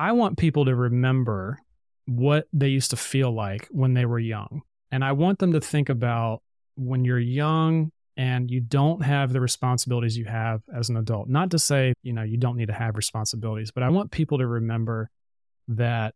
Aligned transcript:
I 0.00 0.12
want 0.12 0.38
people 0.38 0.64
to 0.64 0.74
remember 0.74 1.58
what 2.06 2.48
they 2.54 2.68
used 2.68 2.88
to 2.88 2.96
feel 2.96 3.30
like 3.30 3.68
when 3.70 3.92
they 3.92 4.06
were 4.06 4.18
young. 4.18 4.62
And 4.90 5.04
I 5.04 5.12
want 5.12 5.40
them 5.40 5.52
to 5.52 5.60
think 5.60 5.90
about 5.90 6.40
when 6.74 7.04
you're 7.04 7.18
young 7.18 7.92
and 8.16 8.50
you 8.50 8.60
don't 8.60 9.04
have 9.04 9.30
the 9.34 9.42
responsibilities 9.42 10.16
you 10.16 10.24
have 10.24 10.62
as 10.74 10.88
an 10.88 10.96
adult. 10.96 11.28
Not 11.28 11.50
to 11.50 11.58
say, 11.58 11.92
you 12.02 12.14
know, 12.14 12.22
you 12.22 12.38
don't 12.38 12.56
need 12.56 12.68
to 12.68 12.72
have 12.72 12.96
responsibilities, 12.96 13.72
but 13.72 13.82
I 13.82 13.90
want 13.90 14.10
people 14.10 14.38
to 14.38 14.46
remember 14.46 15.10
that 15.68 16.14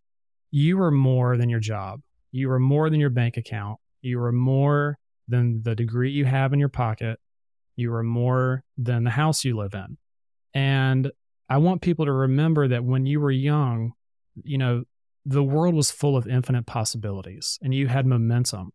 you 0.51 0.81
are 0.81 0.91
more 0.91 1.37
than 1.37 1.51
your 1.51 1.61
job. 1.61 2.01
You 2.33 2.51
are 2.53 2.59
more 2.59 2.89
than 2.89 3.01
your 3.01 3.11
bank 3.11 3.37
account. 3.37 3.81
You 4.01 4.19
are 4.23 4.33
more 4.33 4.97
than 5.29 5.63
the 5.63 5.75
degree 5.75 6.11
you 6.11 6.25
have 6.25 6.55
in 6.55 6.59
your 6.59 6.71
pocket. 6.71 7.21
You 7.77 7.93
are 7.93 8.03
more 8.03 8.65
than 8.79 9.05
the 9.05 9.11
house 9.11 9.45
you 9.45 9.59
live 9.59 9.75
in. 9.75 9.99
And 10.55 11.13
I 11.49 11.59
want 11.59 11.83
people 11.83 12.07
to 12.07 12.13
remember 12.13 12.69
that 12.69 12.85
when 12.85 13.07
you 13.07 13.21
were 13.21 13.31
young, 13.31 13.93
you 14.43 14.59
know, 14.59 14.85
the 15.27 15.43
world 15.43 15.75
was 15.75 15.91
full 15.91 16.17
of 16.17 16.27
infinite 16.27 16.67
possibilities 16.67 17.59
and 17.63 17.75
you 17.75 17.87
had 17.87 18.07
momentum. 18.07 18.73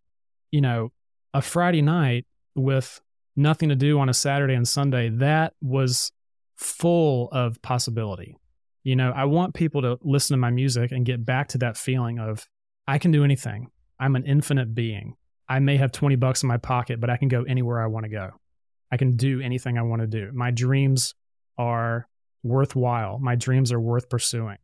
You 0.52 0.62
know, 0.62 0.92
a 1.34 1.42
Friday 1.42 1.82
night 1.82 2.26
with 2.56 3.02
nothing 3.36 3.70
to 3.70 3.76
do 3.76 4.00
on 4.00 4.10
a 4.10 4.14
Saturday 4.14 4.56
and 4.56 4.68
Sunday, 4.68 5.10
that 5.10 5.54
was 5.62 6.12
full 6.56 7.30
of 7.32 7.62
possibility. 7.62 8.38
You 8.84 8.96
know, 8.96 9.12
I 9.16 9.26
want 9.26 9.54
people 9.54 9.82
to 9.82 10.00
listen 10.02 10.34
to 10.34 10.40
my 10.40 10.50
music 10.50 10.92
and 10.92 11.06
get 11.06 11.26
back 11.26 11.50
to 11.50 11.58
that 11.60 11.78
feeling 11.78 12.20
of 12.20 12.48
I 12.88 12.98
can 12.98 13.12
do 13.12 13.24
anything. 13.24 13.68
I'm 14.00 14.16
an 14.16 14.26
infinite 14.26 14.74
being. 14.74 15.16
I 15.48 15.60
may 15.60 15.78
have 15.78 15.92
20 15.92 16.16
bucks 16.16 16.44
in 16.44 16.48
my 16.48 16.58
pocket, 16.58 17.00
but 17.00 17.10
I 17.10 17.18
can 17.18 17.28
go 17.28 17.44
anywhere 17.44 17.82
I 17.82 17.88
want 17.88 18.06
to 18.06 18.10
go. 18.10 18.32
I 18.92 18.98
can 18.98 19.16
do 19.16 19.42
anything 19.42 19.78
I 19.78 19.84
want 19.84 20.02
to 20.02 20.08
do. 20.08 20.32
My 20.34 20.52
dreams 20.52 21.16
are 21.58 22.08
worthwhile. 22.44 23.20
My 23.20 23.36
dreams 23.36 23.72
are 23.72 23.80
worth 23.80 24.10
pursuing. 24.10 24.58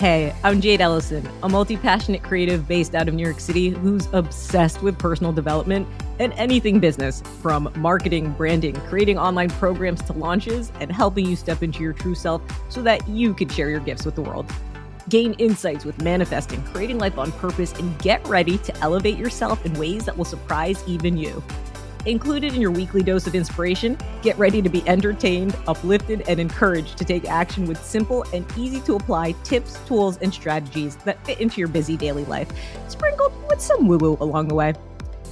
Hey, 0.00 0.34
I'm 0.42 0.62
Jade 0.62 0.80
Elysan, 0.80 1.30
a 1.42 1.48
multi 1.50 1.76
passionate 1.76 2.22
creative 2.22 2.66
based 2.66 2.94
out 2.94 3.06
of 3.06 3.12
New 3.12 3.22
York 3.22 3.38
City 3.38 3.68
who's 3.68 4.08
obsessed 4.14 4.80
with 4.80 4.98
personal 4.98 5.30
development 5.30 5.86
and 6.18 6.32
anything 6.38 6.80
business 6.80 7.22
from 7.42 7.70
marketing, 7.76 8.32
branding, 8.32 8.74
creating 8.88 9.18
online 9.18 9.50
programs 9.50 10.00
to 10.04 10.14
launches, 10.14 10.72
and 10.80 10.90
helping 10.90 11.26
you 11.26 11.36
step 11.36 11.62
into 11.62 11.82
your 11.82 11.92
true 11.92 12.14
self 12.14 12.40
so 12.70 12.80
that 12.80 13.06
you 13.08 13.34
can 13.34 13.46
share 13.50 13.68
your 13.68 13.80
gifts 13.80 14.06
with 14.06 14.14
the 14.14 14.22
world. 14.22 14.50
Gain 15.10 15.32
insights 15.34 15.84
with 15.84 16.00
manifesting, 16.00 16.62
creating 16.62 16.98
life 16.98 17.18
on 17.18 17.32
purpose, 17.32 17.72
and 17.72 17.98
get 17.98 18.24
ready 18.28 18.58
to 18.58 18.76
elevate 18.78 19.18
yourself 19.18 19.66
in 19.66 19.74
ways 19.74 20.04
that 20.04 20.16
will 20.16 20.24
surprise 20.24 20.84
even 20.86 21.16
you. 21.16 21.42
Included 22.06 22.54
in 22.54 22.60
your 22.60 22.70
weekly 22.70 23.02
dose 23.02 23.26
of 23.26 23.34
inspiration, 23.34 23.98
get 24.22 24.38
ready 24.38 24.62
to 24.62 24.68
be 24.68 24.88
entertained, 24.88 25.56
uplifted, 25.66 26.22
and 26.28 26.38
encouraged 26.38 26.96
to 26.96 27.04
take 27.04 27.28
action 27.28 27.66
with 27.66 27.84
simple 27.84 28.24
and 28.32 28.46
easy 28.56 28.80
to 28.82 28.94
apply 28.94 29.32
tips, 29.42 29.80
tools, 29.84 30.16
and 30.18 30.32
strategies 30.32 30.94
that 30.98 31.22
fit 31.26 31.40
into 31.40 31.58
your 31.58 31.68
busy 31.68 31.96
daily 31.96 32.24
life, 32.26 32.48
sprinkled 32.88 33.32
with 33.48 33.60
some 33.60 33.88
woo 33.88 33.98
woo 33.98 34.16
along 34.20 34.46
the 34.46 34.54
way. 34.54 34.74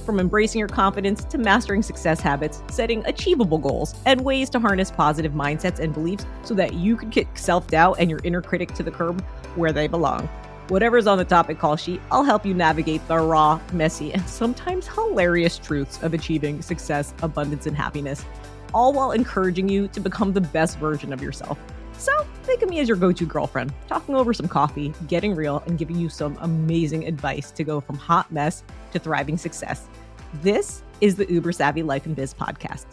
From 0.05 0.19
embracing 0.19 0.59
your 0.59 0.67
confidence 0.67 1.23
to 1.25 1.37
mastering 1.37 1.83
success 1.83 2.19
habits, 2.19 2.63
setting 2.69 3.05
achievable 3.05 3.57
goals, 3.57 3.95
and 4.05 4.21
ways 4.21 4.49
to 4.51 4.59
harness 4.59 4.89
positive 4.89 5.33
mindsets 5.33 5.79
and 5.79 5.93
beliefs 5.93 6.25
so 6.43 6.53
that 6.55 6.73
you 6.73 6.95
can 6.95 7.09
kick 7.09 7.27
self 7.35 7.67
doubt 7.67 7.97
and 7.99 8.09
your 8.09 8.19
inner 8.23 8.41
critic 8.41 8.73
to 8.73 8.83
the 8.83 8.91
curb 8.91 9.21
where 9.55 9.71
they 9.71 9.87
belong. 9.87 10.27
Whatever's 10.69 11.07
on 11.07 11.17
the 11.17 11.25
topic 11.25 11.57
call 11.57 11.75
sheet, 11.75 11.99
I'll 12.11 12.23
help 12.23 12.45
you 12.45 12.53
navigate 12.53 13.07
the 13.07 13.17
raw, 13.17 13.59
messy, 13.73 14.13
and 14.13 14.27
sometimes 14.29 14.87
hilarious 14.87 15.57
truths 15.57 16.01
of 16.03 16.13
achieving 16.13 16.61
success, 16.61 17.13
abundance, 17.23 17.65
and 17.65 17.75
happiness, 17.75 18.23
all 18.71 18.93
while 18.93 19.11
encouraging 19.11 19.67
you 19.67 19.87
to 19.87 19.99
become 19.99 20.31
the 20.31 20.41
best 20.41 20.77
version 20.77 21.11
of 21.11 21.23
yourself. 21.23 21.57
So, 21.97 22.11
think 22.43 22.61
of 22.61 22.69
me 22.69 22.79
as 22.79 22.87
your 22.87 22.97
go 22.97 23.11
to 23.11 23.25
girlfriend, 23.25 23.73
talking 23.87 24.15
over 24.15 24.33
some 24.33 24.47
coffee, 24.47 24.93
getting 25.07 25.35
real, 25.35 25.63
and 25.65 25.77
giving 25.77 25.97
you 25.97 26.07
some 26.07 26.37
amazing 26.41 27.05
advice 27.05 27.51
to 27.51 27.63
go 27.63 27.81
from 27.81 27.97
hot 27.97 28.31
mess 28.31 28.63
to 28.91 28.99
thriving 28.99 29.37
success. 29.37 29.87
This 30.35 30.83
is 31.01 31.15
the 31.15 31.31
Uber 31.31 31.51
Savvy 31.51 31.81
Life 31.81 32.05
and 32.05 32.15
Biz 32.15 32.35
podcast. 32.35 32.85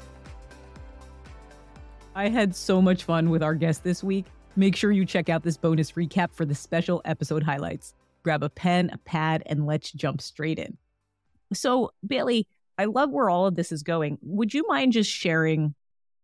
I 2.15 2.31
had 2.31 2.57
so 2.57 2.81
much 2.81 3.05
fun 3.05 3.29
with 3.29 3.43
our 3.43 3.55
guest 3.55 3.85
this 3.85 4.03
week. 4.03 4.25
Make 4.57 4.75
sure 4.75 4.91
you 4.91 5.05
check 5.05 5.29
out 5.29 5.43
this 5.43 5.59
bonus 5.59 5.93
recap 5.93 6.33
for 6.33 6.47
the 6.47 6.55
special 6.55 7.03
episode 7.05 7.43
highlights. 7.43 7.93
Grab 8.23 8.43
a 8.43 8.49
pen, 8.49 8.89
a 8.91 8.97
pad, 8.99 9.43
and 9.45 9.67
let's 9.67 9.93
jump 9.93 10.23
straight 10.23 10.59
in. 10.59 10.79
So, 11.53 11.93
Bailey, 12.07 12.49
I 12.79 12.87
love 12.87 13.11
where 13.11 13.29
all 13.29 13.47
of 13.47 13.55
this 13.55 13.71
is 13.71 13.83
going. 13.83 14.17
Would 14.23 14.55
you 14.55 14.65
mind 14.67 14.95
just 14.95 15.11
sharing? 15.11 15.75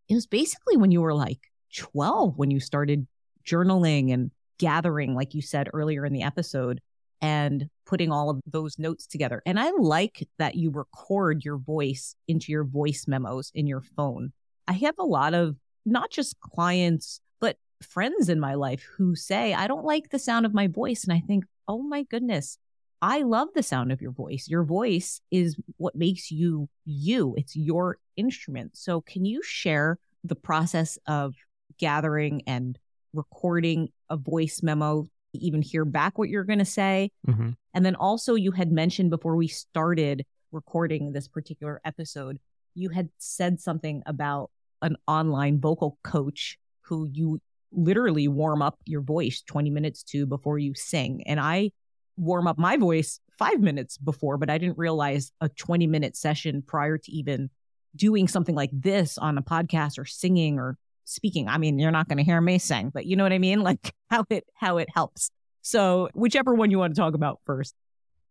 It 0.08 0.14
was 0.14 0.26
basically 0.26 0.78
when 0.78 0.92
you 0.92 1.02
were 1.02 1.14
like 1.14 1.40
12 1.76 2.38
when 2.38 2.50
you 2.50 2.58
started 2.58 3.06
journaling 3.46 4.14
and 4.14 4.30
gathering, 4.58 5.14
like 5.14 5.34
you 5.34 5.42
said 5.42 5.68
earlier 5.74 6.06
in 6.06 6.14
the 6.14 6.22
episode, 6.22 6.80
and 7.22 7.68
putting 7.86 8.10
all 8.10 8.28
of 8.28 8.40
those 8.46 8.78
notes 8.78 9.06
together. 9.06 9.40
And 9.46 9.58
I 9.58 9.70
like 9.70 10.28
that 10.38 10.56
you 10.56 10.70
record 10.70 11.44
your 11.44 11.56
voice 11.56 12.16
into 12.26 12.50
your 12.50 12.64
voice 12.64 13.04
memos 13.06 13.52
in 13.54 13.66
your 13.66 13.80
phone. 13.80 14.32
I 14.66 14.72
have 14.72 14.96
a 14.98 15.04
lot 15.04 15.32
of 15.32 15.56
not 15.86 16.10
just 16.10 16.38
clients 16.40 17.20
but 17.40 17.56
friends 17.80 18.28
in 18.28 18.40
my 18.40 18.54
life 18.54 18.84
who 18.96 19.14
say, 19.14 19.54
I 19.54 19.68
don't 19.68 19.84
like 19.84 20.10
the 20.10 20.18
sound 20.18 20.46
of 20.46 20.52
my 20.52 20.66
voice. 20.66 21.04
And 21.04 21.12
I 21.12 21.20
think, 21.20 21.44
oh 21.68 21.82
my 21.82 22.02
goodness, 22.02 22.58
I 23.00 23.22
love 23.22 23.48
the 23.54 23.62
sound 23.62 23.92
of 23.92 24.00
your 24.00 24.12
voice. 24.12 24.46
Your 24.48 24.64
voice 24.64 25.20
is 25.30 25.56
what 25.76 25.94
makes 25.94 26.30
you 26.30 26.68
you, 26.84 27.34
it's 27.36 27.56
your 27.56 27.98
instrument. 28.16 28.76
So, 28.76 29.00
can 29.00 29.24
you 29.24 29.42
share 29.42 29.98
the 30.24 30.36
process 30.36 30.98
of 31.06 31.34
gathering 31.78 32.42
and 32.46 32.78
recording 33.12 33.88
a 34.08 34.16
voice 34.16 34.60
memo, 34.62 35.08
even 35.38 35.62
hear 35.62 35.84
back 35.84 36.18
what 36.18 36.28
you're 36.28 36.44
going 36.44 36.58
to 36.58 36.64
say? 36.64 37.10
Mm-hmm. 37.26 37.50
And 37.74 37.86
then 37.86 37.94
also, 37.94 38.34
you 38.34 38.52
had 38.52 38.70
mentioned 38.70 39.10
before 39.10 39.36
we 39.36 39.48
started 39.48 40.24
recording 40.50 41.12
this 41.12 41.28
particular 41.28 41.80
episode, 41.84 42.38
you 42.74 42.90
had 42.90 43.08
said 43.18 43.60
something 43.60 44.02
about 44.06 44.50
an 44.82 44.96
online 45.06 45.60
vocal 45.60 45.98
coach 46.02 46.58
who 46.82 47.08
you 47.12 47.40
literally 47.70 48.28
warm 48.28 48.60
up 48.62 48.78
your 48.84 49.00
voice 49.00 49.42
20 49.42 49.70
minutes 49.70 50.02
to 50.02 50.26
before 50.26 50.58
you 50.58 50.74
sing. 50.74 51.22
And 51.26 51.40
I 51.40 51.70
warm 52.16 52.46
up 52.46 52.58
my 52.58 52.76
voice 52.76 53.20
five 53.38 53.60
minutes 53.60 53.96
before, 53.96 54.36
but 54.36 54.50
I 54.50 54.58
didn't 54.58 54.78
realize 54.78 55.32
a 55.40 55.48
20 55.48 55.86
minute 55.86 56.16
session 56.16 56.62
prior 56.62 56.98
to 56.98 57.12
even 57.12 57.50
doing 57.96 58.28
something 58.28 58.54
like 58.54 58.70
this 58.72 59.18
on 59.18 59.38
a 59.38 59.42
podcast 59.42 59.98
or 59.98 60.04
singing 60.04 60.58
or 60.58 60.76
speaking. 61.12 61.48
I 61.48 61.58
mean, 61.58 61.78
you're 61.78 61.90
not 61.90 62.08
going 62.08 62.18
to 62.18 62.24
hear 62.24 62.40
me 62.40 62.58
sing, 62.58 62.90
but 62.92 63.06
you 63.06 63.16
know 63.16 63.22
what 63.22 63.32
I 63.32 63.38
mean? 63.38 63.62
Like 63.72 63.94
how 64.10 64.24
it, 64.28 64.44
how 64.54 64.78
it 64.78 64.88
helps. 64.92 65.30
So 65.62 66.08
whichever 66.14 66.54
one 66.54 66.70
you 66.70 66.78
want 66.78 66.94
to 66.94 67.00
talk 67.00 67.14
about 67.14 67.40
first. 67.46 67.74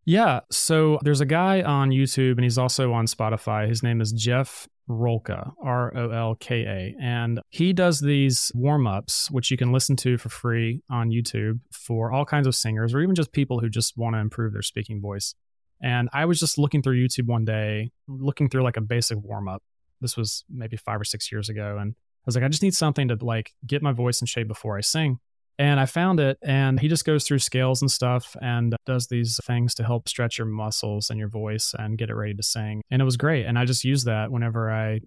Yeah. 0.06 0.42
So 0.52 1.00
there's 1.04 1.22
a 1.22 1.26
guy 1.26 1.62
on 1.62 1.90
YouTube 1.90 2.34
and 2.34 2.44
he's 2.44 2.58
also 2.58 2.92
on 2.92 3.06
Spotify. 3.06 3.68
His 3.68 3.82
name 3.82 4.02
is 4.02 4.12
Jeff 4.12 4.68
Rolka, 4.90 5.54
R 5.64 5.96
O 5.96 6.10
L 6.10 6.36
K 6.36 6.64
A. 6.66 6.96
And 7.02 7.40
he 7.50 7.72
does 7.72 8.02
these 8.02 8.52
warm 8.54 8.88
ups, 8.88 9.32
which 9.32 9.52
you 9.52 9.58
can 9.58 9.72
listen 9.72 9.96
to 9.98 10.18
for 10.18 10.30
free 10.30 10.82
on 10.90 11.10
YouTube 11.10 11.60
for 11.72 12.12
all 12.12 12.26
kinds 12.26 12.48
of 12.48 12.56
singers 12.56 12.94
or 12.94 13.00
even 13.00 13.16
just 13.16 13.32
people 13.32 13.60
who 13.60 13.70
just 13.70 13.98
want 13.98 14.16
to 14.16 14.20
improve 14.20 14.54
their 14.54 14.62
speaking 14.62 15.02
voice. 15.02 15.36
And 15.82 16.10
I 16.14 16.26
was 16.26 16.40
just 16.40 16.58
looking 16.58 16.82
through 16.82 17.04
YouTube 17.04 17.28
one 17.28 17.46
day, 17.46 17.92
looking 18.08 18.50
through 18.50 18.64
like 18.64 18.78
a 18.78 18.82
basic 18.82 19.18
warm 19.22 19.48
up. 19.48 19.64
This 20.00 20.18
was 20.18 20.44
maybe 20.50 20.78
five 20.78 21.00
or 21.00 21.06
six 21.06 21.32
years 21.32 21.50
ago. 21.50 21.78
And 21.80 21.96
was 22.26 22.36
like, 22.36 22.44
I 22.44 22.50
just 22.50 22.64
need 22.64 22.76
something 22.76 23.08
to 23.10 23.18
like 23.22 23.54
get 23.66 23.82
my 23.82 23.92
voice 23.92 24.22
in 24.22 24.28
shape 24.28 24.48
before 24.48 24.78
I 24.78 24.82
sing. 24.82 25.20
And 25.60 25.80
I 25.80 25.86
found 25.86 26.20
it, 26.20 26.40
and 26.42 26.80
he 26.80 26.88
just 26.88 27.06
goes 27.06 27.24
through 27.24 27.40
scales 27.40 27.82
and 27.82 27.92
stuff 27.92 28.36
and 28.42 28.76
does 28.86 29.08
these 29.08 29.40
things 29.46 29.76
to 29.76 29.84
help 29.84 30.10
stretch 30.10 30.40
your 30.40 30.48
muscles 30.48 31.10
and 31.10 31.20
your 31.20 31.28
voice 31.28 31.76
and 31.78 31.98
get 31.98 32.10
it 32.10 32.16
ready 32.16 32.34
to 32.34 32.42
sing. 32.42 32.82
And 32.90 33.02
it 33.02 33.06
was 33.06 33.18
great. 33.18 33.46
And 33.46 33.60
I 33.60 33.66
just 33.66 33.84
use 33.84 34.06
that 34.06 34.32
whenever 34.32 34.72
I 34.72 35.02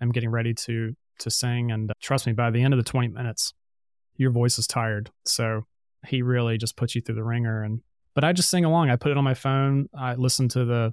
am 0.00 0.12
getting 0.12 0.30
ready 0.30 0.54
to 0.54 0.94
to 1.20 1.30
sing. 1.30 1.72
And 1.72 1.90
uh, 1.90 1.94
trust 2.00 2.26
me, 2.26 2.32
by 2.32 2.50
the 2.50 2.62
end 2.62 2.74
of 2.74 2.78
the 2.78 2.88
20 2.88 3.08
minutes, 3.08 3.54
your 4.16 4.30
voice 4.30 4.58
is 4.58 4.68
tired. 4.68 5.10
So 5.24 5.62
he 6.06 6.22
really 6.22 6.58
just 6.58 6.76
puts 6.76 6.94
you 6.94 7.00
through 7.00 7.16
the 7.16 7.24
ringer. 7.24 7.64
And 7.64 7.80
but 8.14 8.24
I 8.24 8.32
just 8.32 8.50
sing 8.50 8.64
along. 8.64 8.90
I 8.90 8.96
put 8.96 9.10
it 9.10 9.18
on 9.18 9.24
my 9.24 9.34
phone. 9.34 9.88
I 9.98 10.14
listen 10.14 10.48
to 10.50 10.64
the 10.64 10.92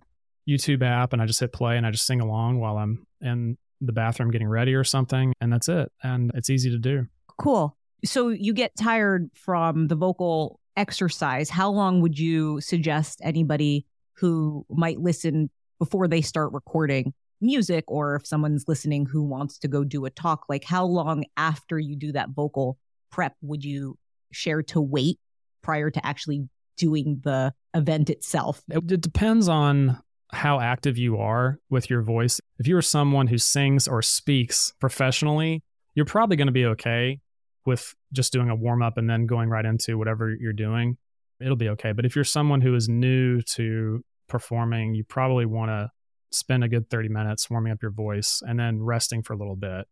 YouTube 0.50 0.84
app, 0.84 1.14
and 1.14 1.22
I 1.22 1.26
just 1.26 1.40
hit 1.40 1.54
play 1.54 1.78
and 1.78 1.86
I 1.86 1.92
just 1.92 2.06
sing 2.06 2.22
along 2.22 2.60
while 2.60 2.78
I'm 2.78 3.06
in 3.22 3.58
the 3.86 3.94
bathroom 3.94 4.32
getting 4.32 4.48
ready 4.48 4.74
or 4.74 4.84
something. 4.84 5.34
And 5.42 5.52
that's 5.52 5.70
it. 5.70 5.92
And 6.04 6.32
it's 6.36 6.50
easy 6.50 6.70
to 6.72 6.78
do. 6.78 7.08
Cool. 7.38 7.78
So 8.04 8.30
you 8.30 8.54
get 8.54 8.76
tired 8.76 9.30
from 9.34 9.88
the 9.88 9.96
vocal 9.96 10.60
exercise. 10.78 11.50
How 11.50 11.70
long 11.70 12.02
would 12.02 12.20
you 12.20 12.62
suggest 12.62 13.20
anybody 13.24 13.86
who 14.14 14.66
might 14.70 15.00
listen 15.00 15.50
before 15.80 16.08
they 16.08 16.22
start 16.22 16.54
recording 16.54 17.14
music 17.42 17.84
or 17.88 18.16
if 18.16 18.26
someone's 18.26 18.66
listening 18.68 19.06
who 19.06 19.24
wants 19.24 19.58
to 19.60 19.68
go 19.68 19.84
do 19.84 20.06
a 20.06 20.10
talk, 20.10 20.46
like 20.50 20.64
how 20.64 20.86
long 20.86 21.26
after 21.38 21.78
you 21.78 21.96
do 21.96 22.12
that 22.12 22.30
vocal 22.30 22.78
prep 23.12 23.36
would 23.42 23.64
you 23.64 23.98
share 24.32 24.64
to 24.64 24.82
wait 24.82 25.20
prior 25.62 25.90
to 25.90 26.06
actually 26.06 26.48
doing 26.78 27.22
the 27.24 27.54
event 27.74 28.10
itself? 28.10 28.62
It, 28.70 28.92
it 28.92 29.02
depends 29.02 29.48
on 29.48 30.02
how 30.32 30.60
active 30.60 30.98
you 30.98 31.18
are 31.18 31.60
with 31.70 31.90
your 31.90 32.02
voice. 32.02 32.42
If 32.58 32.68
you 32.68 32.78
are 32.78 32.82
someone 32.82 33.28
who 33.28 33.38
sings 33.38 33.88
or 33.88 34.02
speaks 34.02 34.74
professionally, 34.80 35.64
you're 35.94 36.06
probably 36.06 36.38
going 36.38 36.48
to 36.48 36.54
be 36.54 36.66
okay 36.66 37.20
with 37.66 37.96
just 38.14 38.32
doing 38.32 38.50
a 38.50 38.56
warm 38.56 38.82
up 38.82 38.98
and 38.98 39.10
then 39.10 39.26
going 39.26 39.50
right 39.50 39.66
into 39.66 39.98
whatever 39.98 40.34
you're 40.34 40.54
doing. 40.54 40.98
It'll 41.40 41.56
be 41.56 41.70
okay. 41.70 41.92
But 41.92 42.06
if 42.06 42.16
you're 42.16 42.24
someone 42.24 42.62
who 42.62 42.76
is 42.76 42.88
new 42.88 43.42
to 43.42 44.04
performing, 44.28 44.94
you 44.94 45.04
probably 45.04 45.46
want 45.46 45.70
to 45.70 45.92
spend 46.32 46.64
a 46.64 46.70
good 46.70 46.90
30 46.90 47.10
minutes 47.10 47.50
warming 47.50 47.74
up 47.74 47.82
your 47.82 47.92
voice 47.92 48.42
and 48.46 48.60
then 48.60 48.82
resting 48.82 49.22
for 49.22 49.34
a 49.34 49.38
little 49.38 49.56
bit 49.56 49.88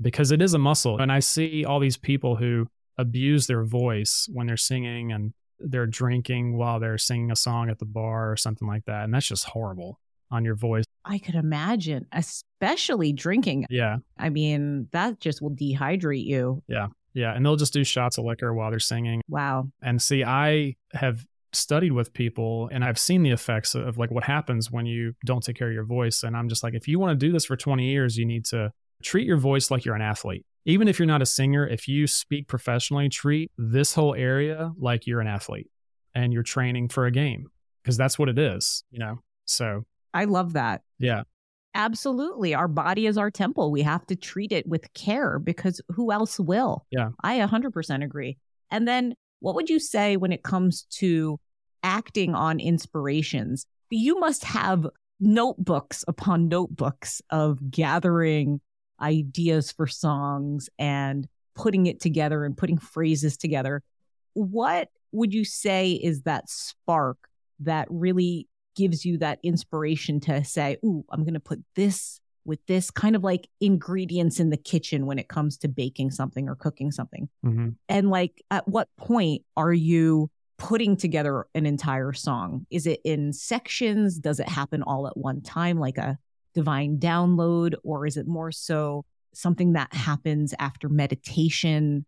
because 0.00 0.32
it 0.32 0.42
is 0.42 0.54
a 0.54 0.58
muscle. 0.58 0.98
And 0.98 1.12
I 1.12 1.20
see 1.20 1.64
all 1.64 1.78
these 1.78 1.96
people 1.96 2.36
who 2.36 2.66
abuse 2.98 3.46
their 3.46 3.64
voice 3.64 4.28
when 4.32 4.46
they're 4.46 4.56
singing 4.56 5.12
and 5.12 5.32
they're 5.58 5.86
drinking 5.86 6.56
while 6.56 6.80
they're 6.80 6.98
singing 6.98 7.30
a 7.30 7.36
song 7.36 7.70
at 7.70 7.78
the 7.78 7.84
bar 7.84 8.32
or 8.32 8.36
something 8.36 8.66
like 8.66 8.84
that. 8.86 9.04
And 9.04 9.14
that's 9.14 9.26
just 9.26 9.44
horrible 9.44 10.00
on 10.30 10.44
your 10.44 10.54
voice. 10.54 10.84
I 11.04 11.18
could 11.18 11.34
imagine, 11.34 12.06
especially 12.12 13.12
drinking. 13.12 13.66
Yeah. 13.70 13.96
I 14.18 14.28
mean, 14.28 14.88
that 14.92 15.20
just 15.20 15.40
will 15.42 15.50
dehydrate 15.50 16.24
you. 16.24 16.62
Yeah. 16.68 16.88
Yeah. 17.14 17.34
And 17.34 17.44
they'll 17.44 17.56
just 17.56 17.72
do 17.72 17.84
shots 17.84 18.18
of 18.18 18.24
liquor 18.24 18.54
while 18.54 18.70
they're 18.70 18.78
singing. 18.78 19.22
Wow. 19.28 19.70
And 19.82 20.00
see, 20.00 20.22
I 20.22 20.76
have 20.92 21.24
studied 21.52 21.92
with 21.92 22.12
people 22.12 22.68
and 22.70 22.84
I've 22.84 22.98
seen 22.98 23.22
the 23.22 23.30
effects 23.30 23.74
of 23.74 23.98
like 23.98 24.10
what 24.10 24.24
happens 24.24 24.70
when 24.70 24.86
you 24.86 25.14
don't 25.24 25.42
take 25.42 25.56
care 25.56 25.68
of 25.68 25.74
your 25.74 25.84
voice. 25.84 26.22
And 26.22 26.36
I'm 26.36 26.48
just 26.48 26.62
like, 26.62 26.74
if 26.74 26.86
you 26.86 26.98
want 26.98 27.18
to 27.18 27.26
do 27.26 27.32
this 27.32 27.44
for 27.44 27.56
20 27.56 27.84
years, 27.84 28.16
you 28.16 28.24
need 28.24 28.44
to 28.46 28.72
treat 29.02 29.26
your 29.26 29.38
voice 29.38 29.70
like 29.70 29.84
you're 29.84 29.96
an 29.96 30.02
athlete. 30.02 30.44
Even 30.66 30.86
if 30.86 30.98
you're 30.98 31.06
not 31.06 31.22
a 31.22 31.26
singer, 31.26 31.66
if 31.66 31.88
you 31.88 32.06
speak 32.06 32.46
professionally, 32.46 33.08
treat 33.08 33.50
this 33.56 33.94
whole 33.94 34.14
area 34.14 34.70
like 34.78 35.06
you're 35.06 35.20
an 35.20 35.26
athlete 35.26 35.70
and 36.14 36.32
you're 36.32 36.42
training 36.42 36.88
for 36.88 37.06
a 37.06 37.10
game 37.10 37.48
because 37.82 37.96
that's 37.96 38.18
what 38.18 38.28
it 38.28 38.38
is, 38.38 38.84
you 38.90 38.98
know? 38.98 39.18
So 39.46 39.84
I 40.14 40.24
love 40.24 40.54
that. 40.54 40.82
Yeah. 40.98 41.22
Absolutely. 41.74 42.54
Our 42.54 42.68
body 42.68 43.06
is 43.06 43.16
our 43.16 43.30
temple. 43.30 43.70
We 43.70 43.82
have 43.82 44.04
to 44.06 44.16
treat 44.16 44.50
it 44.50 44.66
with 44.66 44.92
care 44.92 45.38
because 45.38 45.80
who 45.88 46.10
else 46.10 46.40
will? 46.40 46.84
Yeah. 46.90 47.10
I 47.22 47.38
100% 47.38 48.04
agree. 48.04 48.38
And 48.70 48.88
then 48.88 49.14
what 49.38 49.54
would 49.54 49.70
you 49.70 49.78
say 49.78 50.16
when 50.16 50.32
it 50.32 50.42
comes 50.42 50.82
to 50.98 51.38
acting 51.82 52.34
on 52.34 52.58
inspirations? 52.60 53.66
You 53.90 54.18
must 54.18 54.44
have 54.44 54.86
notebooks 55.20 56.04
upon 56.08 56.48
notebooks 56.48 57.22
of 57.30 57.70
gathering 57.70 58.60
ideas 59.00 59.70
for 59.70 59.86
songs 59.86 60.68
and 60.78 61.28
putting 61.54 61.86
it 61.86 62.00
together 62.00 62.44
and 62.44 62.56
putting 62.56 62.78
phrases 62.78 63.36
together. 63.36 63.82
What 64.34 64.88
would 65.12 65.34
you 65.34 65.44
say 65.44 65.92
is 65.92 66.22
that 66.22 66.48
spark 66.48 67.18
that 67.60 67.86
really 67.90 68.48
gives 68.76 69.04
you 69.04 69.18
that 69.18 69.38
inspiration 69.42 70.20
to 70.20 70.44
say, 70.44 70.78
Ooh, 70.84 71.04
I'm 71.10 71.24
going 71.24 71.34
to 71.34 71.40
put 71.40 71.62
this 71.74 72.20
with 72.44 72.64
this 72.66 72.90
kind 72.90 73.14
of 73.14 73.22
like 73.22 73.48
ingredients 73.60 74.40
in 74.40 74.50
the 74.50 74.56
kitchen 74.56 75.06
when 75.06 75.18
it 75.18 75.28
comes 75.28 75.56
to 75.58 75.68
baking 75.68 76.10
something 76.10 76.48
or 76.48 76.54
cooking 76.54 76.90
something? 76.90 77.28
Mm-hmm. 77.44 77.70
And 77.88 78.10
like, 78.10 78.42
at 78.50 78.66
what 78.66 78.88
point 78.96 79.42
are 79.56 79.72
you 79.72 80.30
putting 80.58 80.96
together 80.96 81.46
an 81.54 81.66
entire 81.66 82.12
song? 82.12 82.66
Is 82.70 82.86
it 82.86 83.00
in 83.04 83.32
sections? 83.32 84.18
Does 84.18 84.40
it 84.40 84.48
happen 84.48 84.82
all 84.82 85.06
at 85.06 85.16
one 85.16 85.42
time, 85.42 85.78
like 85.78 85.98
a 85.98 86.18
divine 86.54 86.98
download? 86.98 87.74
Or 87.82 88.06
is 88.06 88.16
it 88.16 88.26
more 88.26 88.52
so 88.52 89.04
something 89.32 89.72
that 89.72 89.92
happens 89.94 90.54
after 90.58 90.88
meditation? 90.88 92.04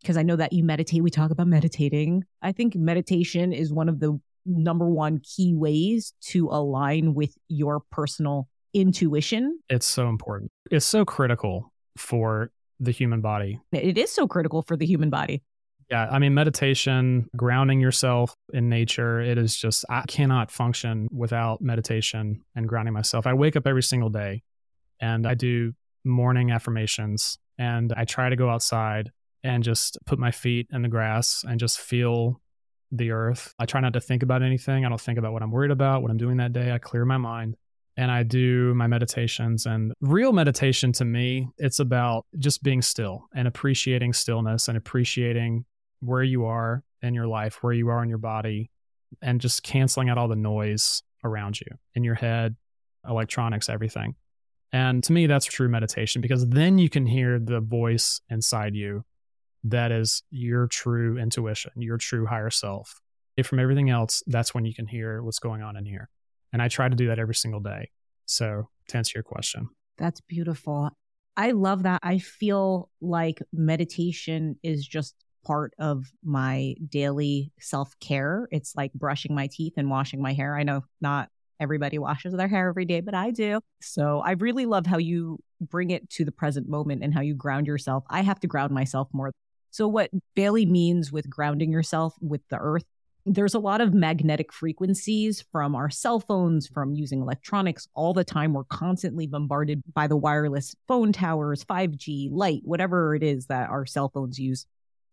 Because 0.00 0.16
I 0.16 0.22
know 0.22 0.36
that 0.36 0.52
you 0.52 0.62
meditate, 0.62 1.02
we 1.02 1.10
talk 1.10 1.30
about 1.30 1.48
meditating. 1.48 2.24
I 2.42 2.52
think 2.52 2.76
meditation 2.76 3.52
is 3.52 3.72
one 3.72 3.88
of 3.88 3.98
the 3.98 4.20
number 4.46 4.88
one 4.88 5.20
key 5.20 5.54
ways 5.54 6.12
to 6.20 6.48
align 6.48 7.14
with 7.14 7.34
your 7.48 7.80
personal 7.90 8.48
intuition. 8.72 9.58
It's 9.68 9.86
so 9.86 10.08
important. 10.08 10.50
It's 10.70 10.86
so 10.86 11.04
critical 11.04 11.72
for 11.96 12.50
the 12.78 12.90
human 12.90 13.20
body. 13.20 13.58
It 13.72 13.98
is 13.98 14.10
so 14.10 14.28
critical 14.28 14.62
for 14.62 14.76
the 14.76 14.86
human 14.86 15.10
body. 15.10 15.42
Yeah, 15.90 16.08
I 16.10 16.18
mean, 16.18 16.34
meditation, 16.34 17.30
grounding 17.36 17.80
yourself 17.80 18.34
in 18.52 18.68
nature, 18.68 19.20
it 19.20 19.38
is 19.38 19.56
just, 19.56 19.84
I 19.88 20.02
cannot 20.08 20.50
function 20.50 21.08
without 21.12 21.60
meditation 21.60 22.44
and 22.56 22.68
grounding 22.68 22.92
myself. 22.92 23.26
I 23.26 23.34
wake 23.34 23.54
up 23.54 23.66
every 23.68 23.84
single 23.84 24.10
day 24.10 24.42
and 25.00 25.26
I 25.26 25.34
do 25.34 25.74
morning 26.04 26.50
affirmations 26.50 27.38
and 27.56 27.92
I 27.96 28.04
try 28.04 28.28
to 28.28 28.36
go 28.36 28.50
outside 28.50 29.12
and 29.44 29.62
just 29.62 29.96
put 30.06 30.18
my 30.18 30.32
feet 30.32 30.66
in 30.72 30.82
the 30.82 30.88
grass 30.88 31.44
and 31.48 31.60
just 31.60 31.78
feel 31.78 32.40
the 32.92 33.10
earth. 33.10 33.54
I 33.58 33.66
try 33.66 33.80
not 33.80 33.92
to 33.94 34.00
think 34.00 34.22
about 34.22 34.42
anything. 34.42 34.84
I 34.84 34.88
don't 34.88 35.00
think 35.00 35.18
about 35.18 35.32
what 35.32 35.42
I'm 35.42 35.50
worried 35.50 35.70
about, 35.70 36.02
what 36.02 36.10
I'm 36.10 36.16
doing 36.16 36.36
that 36.38 36.52
day. 36.52 36.72
I 36.72 36.78
clear 36.78 37.04
my 37.04 37.16
mind 37.16 37.56
and 37.96 38.10
I 38.10 38.22
do 38.22 38.74
my 38.74 38.86
meditations. 38.86 39.66
And 39.66 39.92
real 40.00 40.32
meditation 40.32 40.92
to 40.92 41.04
me, 41.04 41.48
it's 41.58 41.78
about 41.78 42.26
just 42.38 42.62
being 42.62 42.82
still 42.82 43.26
and 43.34 43.48
appreciating 43.48 44.12
stillness 44.12 44.68
and 44.68 44.76
appreciating 44.76 45.64
where 46.00 46.22
you 46.22 46.44
are 46.44 46.82
in 47.02 47.14
your 47.14 47.26
life, 47.26 47.62
where 47.62 47.72
you 47.72 47.88
are 47.88 48.02
in 48.02 48.08
your 48.08 48.18
body, 48.18 48.70
and 49.22 49.40
just 49.40 49.62
canceling 49.62 50.08
out 50.08 50.18
all 50.18 50.28
the 50.28 50.36
noise 50.36 51.02
around 51.24 51.60
you 51.60 51.66
in 51.94 52.04
your 52.04 52.14
head, 52.14 52.56
electronics, 53.08 53.68
everything. 53.68 54.14
And 54.72 55.02
to 55.04 55.12
me, 55.12 55.26
that's 55.26 55.46
true 55.46 55.68
meditation 55.68 56.20
because 56.20 56.46
then 56.48 56.76
you 56.76 56.90
can 56.90 57.06
hear 57.06 57.38
the 57.38 57.60
voice 57.60 58.20
inside 58.28 58.74
you 58.74 59.04
that 59.70 59.92
is 59.92 60.22
your 60.30 60.66
true 60.66 61.18
intuition, 61.18 61.72
your 61.76 61.98
true 61.98 62.26
higher 62.26 62.50
self. 62.50 63.00
If 63.36 63.46
from 63.46 63.58
everything 63.58 63.90
else, 63.90 64.22
that's 64.26 64.54
when 64.54 64.64
you 64.64 64.74
can 64.74 64.86
hear 64.86 65.22
what's 65.22 65.38
going 65.38 65.62
on 65.62 65.76
in 65.76 65.84
here. 65.84 66.08
And 66.52 66.62
I 66.62 66.68
try 66.68 66.88
to 66.88 66.96
do 66.96 67.08
that 67.08 67.18
every 67.18 67.34
single 67.34 67.60
day. 67.60 67.90
So, 68.24 68.68
to 68.88 68.96
answer 68.96 69.18
your 69.18 69.24
question, 69.24 69.68
that's 69.98 70.20
beautiful. 70.20 70.90
I 71.36 71.50
love 71.50 71.82
that. 71.82 72.00
I 72.02 72.18
feel 72.18 72.88
like 73.00 73.42
meditation 73.52 74.58
is 74.62 74.86
just 74.86 75.14
part 75.44 75.74
of 75.78 76.06
my 76.24 76.74
daily 76.88 77.52
self 77.60 77.98
care. 78.00 78.48
It's 78.50 78.74
like 78.74 78.92
brushing 78.94 79.34
my 79.34 79.48
teeth 79.50 79.74
and 79.76 79.90
washing 79.90 80.22
my 80.22 80.32
hair. 80.32 80.56
I 80.56 80.62
know 80.62 80.82
not 81.00 81.28
everybody 81.60 81.98
washes 81.98 82.34
their 82.34 82.48
hair 82.48 82.68
every 82.68 82.84
day, 82.84 83.00
but 83.00 83.14
I 83.14 83.30
do. 83.30 83.60
So 83.80 84.20
I 84.24 84.32
really 84.32 84.66
love 84.66 84.86
how 84.86 84.98
you 84.98 85.38
bring 85.60 85.90
it 85.90 86.08
to 86.10 86.24
the 86.24 86.32
present 86.32 86.68
moment 86.68 87.02
and 87.02 87.14
how 87.14 87.20
you 87.20 87.34
ground 87.34 87.66
yourself. 87.66 88.04
I 88.08 88.22
have 88.22 88.40
to 88.40 88.46
ground 88.46 88.72
myself 88.72 89.08
more. 89.12 89.32
So, 89.70 89.88
what 89.88 90.10
Bailey 90.34 90.66
means 90.66 91.12
with 91.12 91.28
grounding 91.28 91.70
yourself 91.70 92.14
with 92.20 92.40
the 92.48 92.58
earth, 92.58 92.84
there's 93.26 93.54
a 93.54 93.58
lot 93.58 93.80
of 93.80 93.92
magnetic 93.92 94.52
frequencies 94.52 95.44
from 95.50 95.74
our 95.74 95.90
cell 95.90 96.20
phones, 96.20 96.68
from 96.68 96.94
using 96.94 97.20
electronics 97.20 97.88
all 97.94 98.14
the 98.14 98.24
time. 98.24 98.52
We're 98.52 98.64
constantly 98.64 99.26
bombarded 99.26 99.82
by 99.92 100.06
the 100.06 100.16
wireless 100.16 100.76
phone 100.86 101.12
towers, 101.12 101.64
5G, 101.64 102.28
light, 102.30 102.60
whatever 102.64 103.16
it 103.16 103.24
is 103.24 103.46
that 103.46 103.68
our 103.68 103.84
cell 103.84 104.08
phones 104.08 104.38
use. 104.38 104.64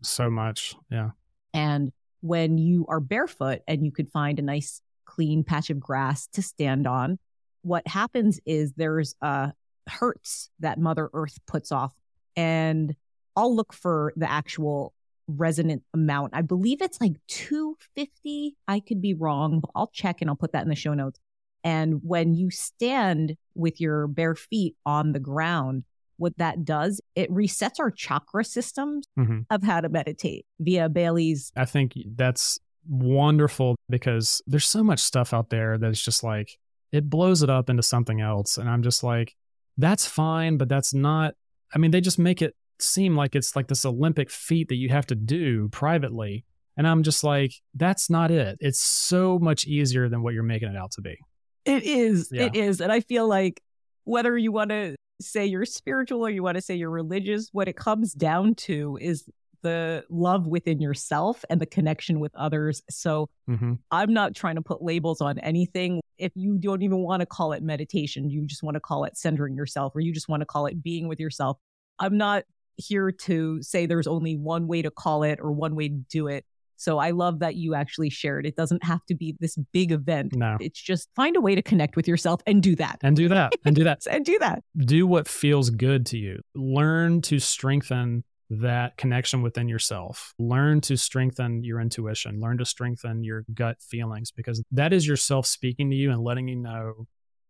So 0.04 0.30
much. 0.30 0.76
Yeah. 0.92 1.12
And 1.56 1.92
when 2.22 2.58
you 2.58 2.86
are 2.88 3.00
barefoot 3.00 3.62
and 3.68 3.84
you 3.84 3.92
could 3.92 4.12
find 4.12 4.38
a 4.38 4.44
nice 4.44 4.82
clean 5.06 5.44
patch 5.44 5.72
of 5.72 5.80
grass 5.80 6.28
to 6.34 6.42
stand 6.42 6.86
on, 6.86 7.18
what 7.64 7.88
happens 7.88 8.40
is 8.46 8.74
there's 8.74 9.16
a 9.22 9.54
hertz 9.88 10.50
that 10.60 10.80
Mother 10.80 11.10
Earth 11.14 11.40
puts 11.48 11.72
off. 11.72 11.94
And 12.36 12.96
I'll 13.36 13.56
look 13.56 13.74
for 13.74 14.14
the 14.16 14.30
actual 14.30 14.94
resonant 15.28 15.84
amount. 15.94 16.36
I 16.36 16.42
believe 16.42 16.82
it's 16.82 17.00
like 17.00 17.14
250. 17.28 18.56
I 18.68 18.80
could 18.80 19.02
be 19.02 19.14
wrong, 19.14 19.60
but 19.60 19.72
I'll 19.76 19.88
check 19.88 20.22
and 20.22 20.30
I'll 20.30 20.36
put 20.36 20.52
that 20.54 20.64
in 20.64 20.70
the 20.70 20.76
show 20.76 20.94
notes. 20.94 21.20
And 21.64 22.02
when 22.04 22.34
you 22.34 22.52
stand 22.52 23.38
with 23.56 23.80
your 23.80 24.08
bare 24.08 24.36
feet 24.36 24.76
on 24.86 25.14
the 25.14 25.20
ground, 25.20 25.84
what 26.18 26.38
that 26.38 26.66
does, 26.66 27.02
it 27.16 27.32
resets 27.32 27.80
our 27.80 27.90
chakra 27.90 28.44
systems 28.44 29.06
mm-hmm. 29.18 29.42
of 29.50 29.64
how 29.64 29.82
to 29.82 29.90
meditate 29.90 30.46
via 30.60 30.90
Bailey's. 30.90 31.52
I 31.56 31.66
think 31.66 31.98
that's 32.16 32.60
wonderful 32.88 33.76
because 33.90 34.42
there's 34.46 34.68
so 34.68 34.84
much 34.84 35.00
stuff 35.00 35.34
out 35.34 35.50
there 35.50 35.78
that's 35.78 36.04
just 36.04 36.24
like, 36.24 36.58
it 36.92 37.10
blows 37.10 37.42
it 37.42 37.50
up 37.50 37.70
into 37.70 37.82
something 37.82 38.22
else. 38.22 38.58
And 38.58 38.70
I'm 38.70 38.84
just 38.84 39.04
like, 39.04 39.36
that's 39.78 40.06
fine, 40.06 40.58
but 40.58 40.70
that's 40.70 40.94
not. 40.94 41.34
I 41.74 41.80
mean, 41.80 41.92
they 41.92 42.02
just 42.02 42.20
make 42.20 42.42
it 42.42 42.56
seem 42.84 43.16
like 43.16 43.36
it's 43.36 43.56
like 43.56 43.68
this 43.68 43.86
Olympic 43.86 44.30
feat 44.30 44.70
that 44.70 44.76
you 44.76 44.90
have 44.90 45.08
to 45.08 45.16
do 45.16 45.70
privately. 45.70 46.46
And 46.76 46.88
I'm 46.88 47.04
just 47.04 47.24
like, 47.24 47.54
that's 47.76 48.10
not 48.10 48.32
it. 48.32 48.58
It's 48.60 48.80
so 48.80 49.40
much 49.40 49.66
easier 49.66 50.10
than 50.10 50.24
what 50.24 50.34
you're 50.34 50.44
making 50.44 50.70
it 50.70 50.76
out 50.76 50.92
to 50.92 51.02
be. 51.02 51.18
It 51.66 51.84
is. 51.84 52.30
Yeah. 52.32 52.46
It 52.46 52.56
is. 52.56 52.82
And 52.82 52.92
I 52.92 53.00
feel 53.00 53.28
like 53.28 53.62
whether 54.06 54.38
you 54.38 54.52
want 54.52 54.72
to 54.72 54.96
say 55.22 55.46
you're 55.46 55.66
spiritual 55.66 56.26
or 56.26 56.30
you 56.30 56.44
want 56.44 56.56
to 56.56 56.62
say 56.62 56.76
you're 56.76 56.90
religious, 56.90 57.50
what 57.52 57.68
it 57.68 57.78
comes 57.78 58.14
down 58.14 58.56
to 58.56 58.98
is 59.00 59.30
the 59.62 60.04
love 60.10 60.46
within 60.46 60.82
yourself 60.82 61.46
and 61.50 61.62
the 61.62 61.66
connection 61.66 62.20
with 62.20 62.36
others. 62.36 62.82
So 62.90 63.30
mm-hmm. 63.50 63.76
I'm 63.92 64.14
not 64.14 64.36
trying 64.36 64.56
to 64.56 64.62
put 64.62 64.82
labels 64.82 65.22
on 65.22 65.40
anything. 65.40 66.02
If 66.18 66.34
you 66.36 66.58
don't 66.58 66.82
even 66.82 66.98
want 66.98 67.22
to 67.22 67.26
call 67.26 67.54
it 67.54 67.64
meditation, 67.64 68.30
you 68.30 68.46
just 68.46 68.62
want 68.62 68.76
to 68.76 68.82
call 68.82 69.06
it 69.06 69.18
centering 69.18 69.56
yourself, 69.56 69.96
or 69.96 70.02
you 70.02 70.14
just 70.14 70.28
want 70.28 70.42
to 70.42 70.46
call 70.46 70.66
it 70.66 70.84
being 70.84 71.08
with 71.08 71.20
yourself. 71.20 71.58
I'm 72.00 72.18
not 72.18 72.44
here 72.76 73.12
to 73.12 73.62
say 73.62 73.86
there's 73.86 74.08
only 74.08 74.36
one 74.36 74.68
way 74.68 74.82
to 74.82 74.92
call 74.92 75.24
it 75.24 75.40
or 75.42 75.52
one 75.52 75.76
way 75.76 75.90
to 75.90 76.02
do 76.10 76.28
it. 76.28 76.46
So 76.76 76.98
I 76.98 77.12
love 77.12 77.40
that 77.40 77.56
you 77.56 77.76
actually 77.76 78.10
shared. 78.10 78.46
It 78.46 78.56
doesn't 78.56 78.84
have 78.84 79.06
to 79.06 79.16
be 79.16 79.36
this 79.40 79.58
big 79.72 79.92
event. 79.92 80.36
No. 80.36 80.58
It's 80.60 80.82
just 80.82 81.08
find 81.16 81.36
a 81.38 81.42
way 81.42 81.56
to 81.56 81.62
connect 81.62 81.96
with 81.96 82.08
yourself 82.08 82.42
and 82.46 82.62
do 82.62 82.76
that. 82.76 82.98
And 83.02 83.16
do 83.16 83.30
that. 83.30 83.54
And 83.64 83.76
do 83.76 83.84
that. 83.86 84.06
and 84.12 84.26
do 84.26 84.38
that. 84.40 84.64
Do 84.78 85.08
what 85.08 85.28
feels 85.28 85.70
good 85.70 86.06
to 86.08 86.18
you. 86.18 86.42
Learn 86.56 87.22
to 87.24 87.40
strengthen 87.40 88.24
that 88.50 88.98
connection 88.98 89.42
within 89.42 89.68
yourself. 89.68 90.34
Learn 90.38 90.82
to 90.82 90.98
strengthen 90.98 91.64
your 91.64 91.80
intuition. 91.80 92.40
Learn 92.42 92.58
to 92.58 92.66
strengthen 92.66 93.24
your 93.24 93.46
gut 93.54 93.78
feelings 93.82 94.32
because 94.32 94.62
that 94.72 94.94
is 94.94 95.08
yourself 95.08 95.46
speaking 95.46 95.90
to 95.90 95.96
you 95.96 96.12
and 96.12 96.22
letting 96.22 96.48
you 96.48 96.56
know 96.56 97.08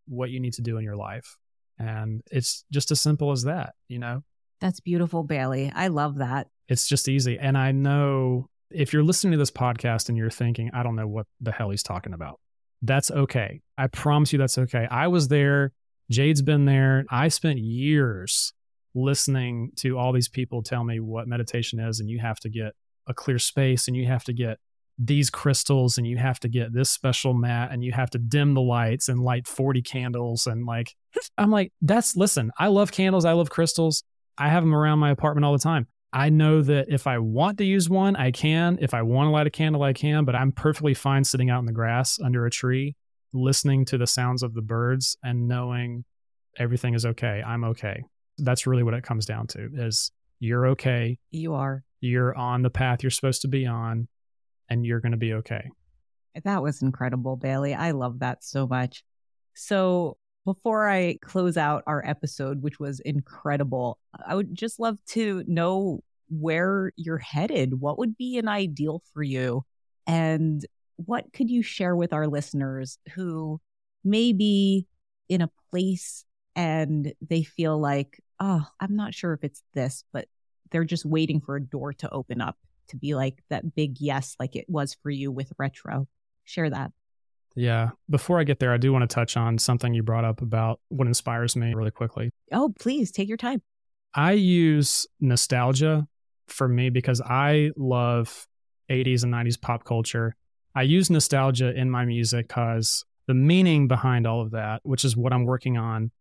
what 0.08 0.30
you 0.30 0.39
need 0.39 0.53
to 0.53 0.62
do 0.62 0.77
in 0.77 0.84
your 0.84 0.96
life. 0.96 1.38
And 1.80 2.22
it's 2.32 2.65
just 2.72 2.92
as 2.92 3.01
simple 3.01 3.32
as 3.32 3.44
that, 3.44 3.74
you 3.88 4.00
know? 4.00 4.24
That's 4.63 4.79
beautiful, 4.79 5.24
Bailey. 5.24 5.74
I 5.75 5.89
love 5.89 6.20
that. 6.20 6.48
It's 6.70 6.88
just 6.88 7.10
easy. 7.10 7.38
And 7.38 7.58
I 7.58 7.74
know 7.74 8.48
if 8.72 8.93
you're 8.93 9.03
listening 9.03 9.34
to 9.34 9.38
this 9.38 9.51
podcast 9.51 10.08
and 10.08 10.17
you're 10.17 10.29
thinking, 10.29 10.72
I 10.74 10.84
don't 10.84 10.96
know 10.96 11.05
what 11.05 11.27
the 11.41 11.51
hell 11.51 11.70
he's 11.72 11.84
talking 11.84 12.13
about, 12.13 12.39
that's 12.82 13.12
okay. 13.12 13.60
I 13.77 13.88
promise 13.88 14.32
you 14.32 14.39
that's 14.39 14.58
okay. 14.58 14.88
I 14.89 15.10
was 15.10 15.27
there. 15.27 15.74
Jade's 16.10 16.41
been 16.41 16.63
there. 16.63 17.03
I 17.12 17.27
spent 17.27 17.60
years 17.60 18.53
listening 18.96 19.72
to 19.79 19.98
all 19.98 20.13
these 20.13 20.29
people 20.29 20.63
tell 20.63 20.86
me 20.86 21.01
what 21.01 21.27
meditation 21.27 21.82
is, 21.82 22.00
and 22.00 22.10
you 22.10 22.20
have 22.20 22.39
to 22.39 22.50
get 22.50 22.72
a 23.05 23.13
clear 23.13 23.39
space 23.39 23.89
and 23.89 23.98
you 23.98 24.05
have 24.05 24.24
to 24.24 24.34
get 24.34 24.60
these 24.98 25.29
crystals 25.29 25.98
and 25.98 26.08
you 26.08 26.15
have 26.15 26.39
to 26.39 26.48
get 26.48 26.72
this 26.72 26.89
special 26.89 27.34
mat 27.34 27.70
and 27.74 27.84
you 27.84 27.91
have 27.91 28.12
to 28.12 28.17
dim 28.17 28.53
the 28.53 28.62
lights 28.62 29.10
and 29.10 29.20
light 29.20 29.48
40 29.48 29.82
candles 29.82 30.46
and 30.46 30.65
like 30.65 30.96
I'm 31.38 31.50
like 31.50 31.74
that's 31.82 32.15
listen 32.15 32.51
I 32.60 32.67
love 32.67 32.91
candles 32.91 33.25
I 33.25 33.32
love 33.32 33.50
crystals 33.50 34.03
I 34.38 34.50
have 34.50 34.63
them 34.63 34.75
around 34.75 35.00
my 35.00 35.12
apartment 35.12 35.46
all 35.46 35.54
the 35.54 35.60
time 35.60 35.88
I 36.12 36.30
know 36.30 36.62
that 36.62 36.86
if 36.90 37.08
I 37.08 37.18
want 37.18 37.58
to 37.60 37.66
use 37.66 37.90
one 37.90 38.16
I 38.16 38.32
can 38.32 38.78
if 38.82 38.94
I 38.94 39.02
want 39.02 39.28
to 39.28 39.32
light 39.32 39.48
a 39.48 39.52
candle 39.52 39.84
I 39.84 39.94
can 39.94 40.25
but 40.25 40.36
I'm 40.36 40.52
perfectly 40.52 40.94
fine 40.94 41.24
sitting 41.24 41.50
out 41.50 41.60
in 41.60 41.66
the 41.66 41.72
grass 41.72 42.20
under 42.24 42.46
a 42.46 42.52
tree 42.52 42.96
listening 43.34 43.86
to 43.86 43.98
the 43.98 44.08
sounds 44.08 44.44
of 44.44 44.54
the 44.54 44.62
birds 44.62 45.18
and 45.24 45.48
knowing 45.48 46.06
everything 46.58 46.94
is 46.94 47.06
okay 47.06 47.42
I'm 47.46 47.63
okay 47.63 48.04
that's 48.38 48.68
really 48.68 48.84
what 48.84 48.94
it 48.94 49.04
comes 49.04 49.25
down 49.25 49.48
to 49.48 49.70
is 49.74 50.12
you're 50.40 50.68
okay 50.68 51.18
You 51.32 51.54
are. 51.54 51.84
you're 52.02 52.36
on 52.36 52.62
the 52.62 52.70
path 52.70 53.02
you're 53.04 53.10
supposed 53.12 53.42
to 53.44 53.48
be 53.48 53.66
on 53.66 54.08
and 54.70 54.86
you're 54.86 55.00
going 55.02 55.12
to 55.12 55.18
be 55.18 55.34
okay. 55.34 55.70
That 56.46 56.63
was 56.63 56.82
incredible, 56.82 57.36
Bailey. 57.36 57.75
I 57.75 57.92
love 57.92 58.20
that 58.20 58.44
so 58.44 58.66
much. 58.66 59.04
So, 59.54 60.18
before 60.45 60.89
I 60.89 61.17
close 61.21 61.57
out 61.57 61.83
our 61.88 62.05
episode, 62.05 62.62
which 62.62 62.79
was 62.79 63.00
incredible, 63.00 63.97
I 64.25 64.35
would 64.35 64.55
just 64.55 64.79
love 64.79 64.97
to 65.09 65.43
know 65.47 66.03
where 66.29 66.91
you're 66.95 67.17
headed. 67.17 67.79
What 67.79 67.97
would 68.00 68.17
be 68.17 68.38
an 68.38 68.47
ideal 68.47 69.01
for 69.13 69.23
you? 69.23 69.63
And 70.07 70.65
what 70.97 71.31
could 71.33 71.50
you 71.50 71.63
share 71.63 71.95
with 71.95 72.13
our 72.13 72.27
listeners 72.27 72.97
who 73.13 73.62
may 74.03 74.33
be 74.33 74.88
in 75.29 75.41
a 75.41 75.50
place 75.71 76.25
and 76.55 77.13
they 77.21 77.43
feel 77.43 77.79
like, 77.79 78.21
oh, 78.39 78.65
I'm 78.79 78.95
not 78.95 79.13
sure 79.13 79.33
if 79.33 79.43
it's 79.43 79.63
this, 79.73 80.03
but 80.12 80.27
they're 80.71 80.83
just 80.83 81.05
waiting 81.05 81.39
for 81.39 81.55
a 81.55 81.63
door 81.63 81.93
to 81.93 82.09
open 82.09 82.41
up 82.41 82.57
to 82.89 82.97
be 82.97 83.15
like 83.15 83.41
that 83.50 83.75
big 83.75 84.00
yes, 84.00 84.35
like 84.39 84.55
it 84.55 84.65
was 84.67 84.95
for 85.01 85.09
you 85.09 85.31
with 85.31 85.51
retro. 85.57 86.07
Share 86.43 86.69
that. 86.69 86.91
Yeah. 87.55 87.91
Before 88.10 88.39
I 88.39 88.43
get 88.43 88.60
there, 88.60 88.74
I 88.74 88.77
do 88.77 88.91
want 88.91 89.07
to 89.07 89.13
touch 89.13 89.38
on 89.38 89.57
something 89.57 89.93
you 89.93 90.03
brought 90.03 90.25
up 90.25 90.41
about 90.41 90.79
what 90.89 91.07
inspires 91.07 91.55
me 91.55 91.74
really 91.74 91.91
quickly. 91.91 92.31
Oh, 92.51 92.74
please 92.79 93.12
take 93.12 93.27
your 93.27 93.38
time. 93.38 93.62
I 94.15 94.33
use 94.33 95.07
nostalgia 95.19 96.07
for 96.48 96.67
me 96.67 96.89
because 96.89 97.22
I 97.22 97.72
love 97.77 98.48
80s 98.89 99.24
and 99.24 99.33
90s 99.33 99.60
pop 99.60 99.83
culture. 99.83 100.36
I 100.75 100.83
use 100.83 101.10
nostalgia 101.10 101.74
in 101.75 101.89
my 101.89 102.05
music 102.05 102.48
because 102.48 103.05
the 103.27 103.33
meaning 103.33 103.88
behind 103.88 104.27
all 104.27 104.41
of 104.41 104.51
that, 104.51 104.81
which 104.83 105.05
is 105.05 105.15
what 105.15 105.33
I'm 105.33 105.45
working 105.45 105.77
on 105.77 106.12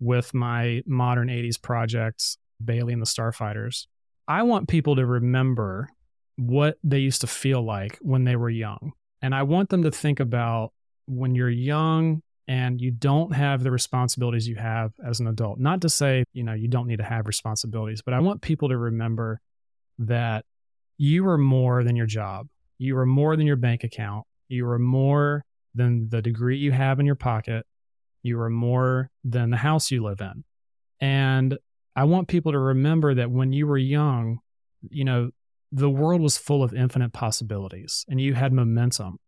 with 0.00 0.34
my 0.34 0.82
modern 0.86 1.28
80s 1.28 1.60
projects, 1.60 2.38
Bailey 2.62 2.92
and 2.92 3.02
the 3.02 3.06
Starfighters, 3.06 3.86
I 4.28 4.42
want 4.42 4.68
people 4.68 4.96
to 4.96 5.06
remember 5.06 5.88
what 6.36 6.78
they 6.82 6.98
used 6.98 7.22
to 7.22 7.26
feel 7.26 7.62
like 7.62 7.98
when 8.00 8.24
they 8.24 8.36
were 8.36 8.50
young. 8.50 8.92
And 9.22 9.34
I 9.34 9.42
want 9.42 9.70
them 9.70 9.82
to 9.84 9.90
think 9.90 10.20
about 10.20 10.73
when 11.06 11.34
you're 11.34 11.50
young 11.50 12.22
and 12.46 12.80
you 12.80 12.90
don't 12.90 13.34
have 13.34 13.62
the 13.62 13.70
responsibilities 13.70 14.46
you 14.46 14.56
have 14.56 14.92
as 15.04 15.20
an 15.20 15.26
adult. 15.26 15.58
Not 15.58 15.80
to 15.82 15.88
say, 15.88 16.24
you 16.32 16.44
know, 16.44 16.52
you 16.52 16.68
don't 16.68 16.86
need 16.86 16.98
to 16.98 17.04
have 17.04 17.26
responsibilities, 17.26 18.02
but 18.02 18.14
I 18.14 18.20
want 18.20 18.42
people 18.42 18.68
to 18.68 18.76
remember 18.76 19.40
that 19.98 20.44
you 20.98 21.26
are 21.28 21.38
more 21.38 21.82
than 21.84 21.96
your 21.96 22.06
job. 22.06 22.48
You 22.78 22.98
are 22.98 23.06
more 23.06 23.36
than 23.36 23.46
your 23.46 23.56
bank 23.56 23.84
account. 23.84 24.26
You 24.48 24.68
are 24.68 24.78
more 24.78 25.44
than 25.74 26.08
the 26.10 26.20
degree 26.20 26.58
you 26.58 26.72
have 26.72 27.00
in 27.00 27.06
your 27.06 27.14
pocket. 27.14 27.66
You 28.22 28.40
are 28.40 28.50
more 28.50 29.10
than 29.24 29.50
the 29.50 29.56
house 29.56 29.90
you 29.90 30.02
live 30.02 30.20
in. 30.20 30.44
And 31.00 31.58
I 31.96 32.04
want 32.04 32.28
people 32.28 32.52
to 32.52 32.58
remember 32.58 33.14
that 33.14 33.30
when 33.30 33.52
you 33.52 33.66
were 33.66 33.78
young, 33.78 34.40
you 34.90 35.04
know, 35.04 35.30
the 35.72 35.90
world 35.90 36.20
was 36.20 36.36
full 36.36 36.62
of 36.62 36.74
infinite 36.74 37.12
possibilities 37.12 38.04
and 38.08 38.20
you 38.20 38.34
had 38.34 38.52
momentum. 38.52 39.18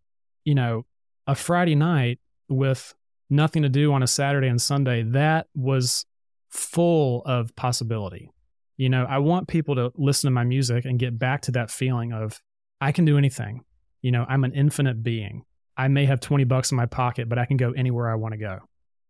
You 0.45 0.55
know, 0.55 0.87
a 1.27 1.35
Friday 1.35 1.75
night 1.75 2.21
with 2.49 2.95
nothing 3.29 3.63
to 3.63 3.69
do 3.69 3.93
on 3.93 4.03
a 4.03 4.07
Saturday 4.07 4.49
and 4.49 4.61
Sunday, 4.61 5.03
that 5.03 5.47
was 5.55 6.07
full 6.49 7.23
of 7.25 7.55
possibility. 7.57 8.31
You 8.77 8.89
know, 8.89 9.07
I 9.09 9.19
want 9.19 9.49
people 9.49 9.75
to 9.77 9.93
listen 9.97 10.29
to 10.29 10.33
my 10.33 10.45
music 10.45 10.85
and 10.85 10.99
get 10.99 11.19
back 11.19 11.43
to 11.43 11.53
that 11.53 11.71
feeling 11.71 12.13
of 12.13 12.41
I 12.81 12.93
can 12.93 13.05
do 13.05 13.19
anything. 13.19 13.65
You 14.03 14.13
know, 14.13 14.27
I'm 14.29 14.45
an 14.45 14.53
infinite 14.53 15.03
being. 15.03 15.45
I 15.77 15.89
may 15.89 16.05
have 16.07 16.21
20 16.21 16.45
bucks 16.45 16.71
in 16.71 16.77
my 16.77 16.87
pocket, 16.87 17.29
but 17.29 17.39
I 17.39 17.47
can 17.47 17.57
go 17.57 17.73
anywhere 17.73 18.11
I 18.11 18.15
want 18.15 18.33
to 18.33 18.39
go. 18.39 18.59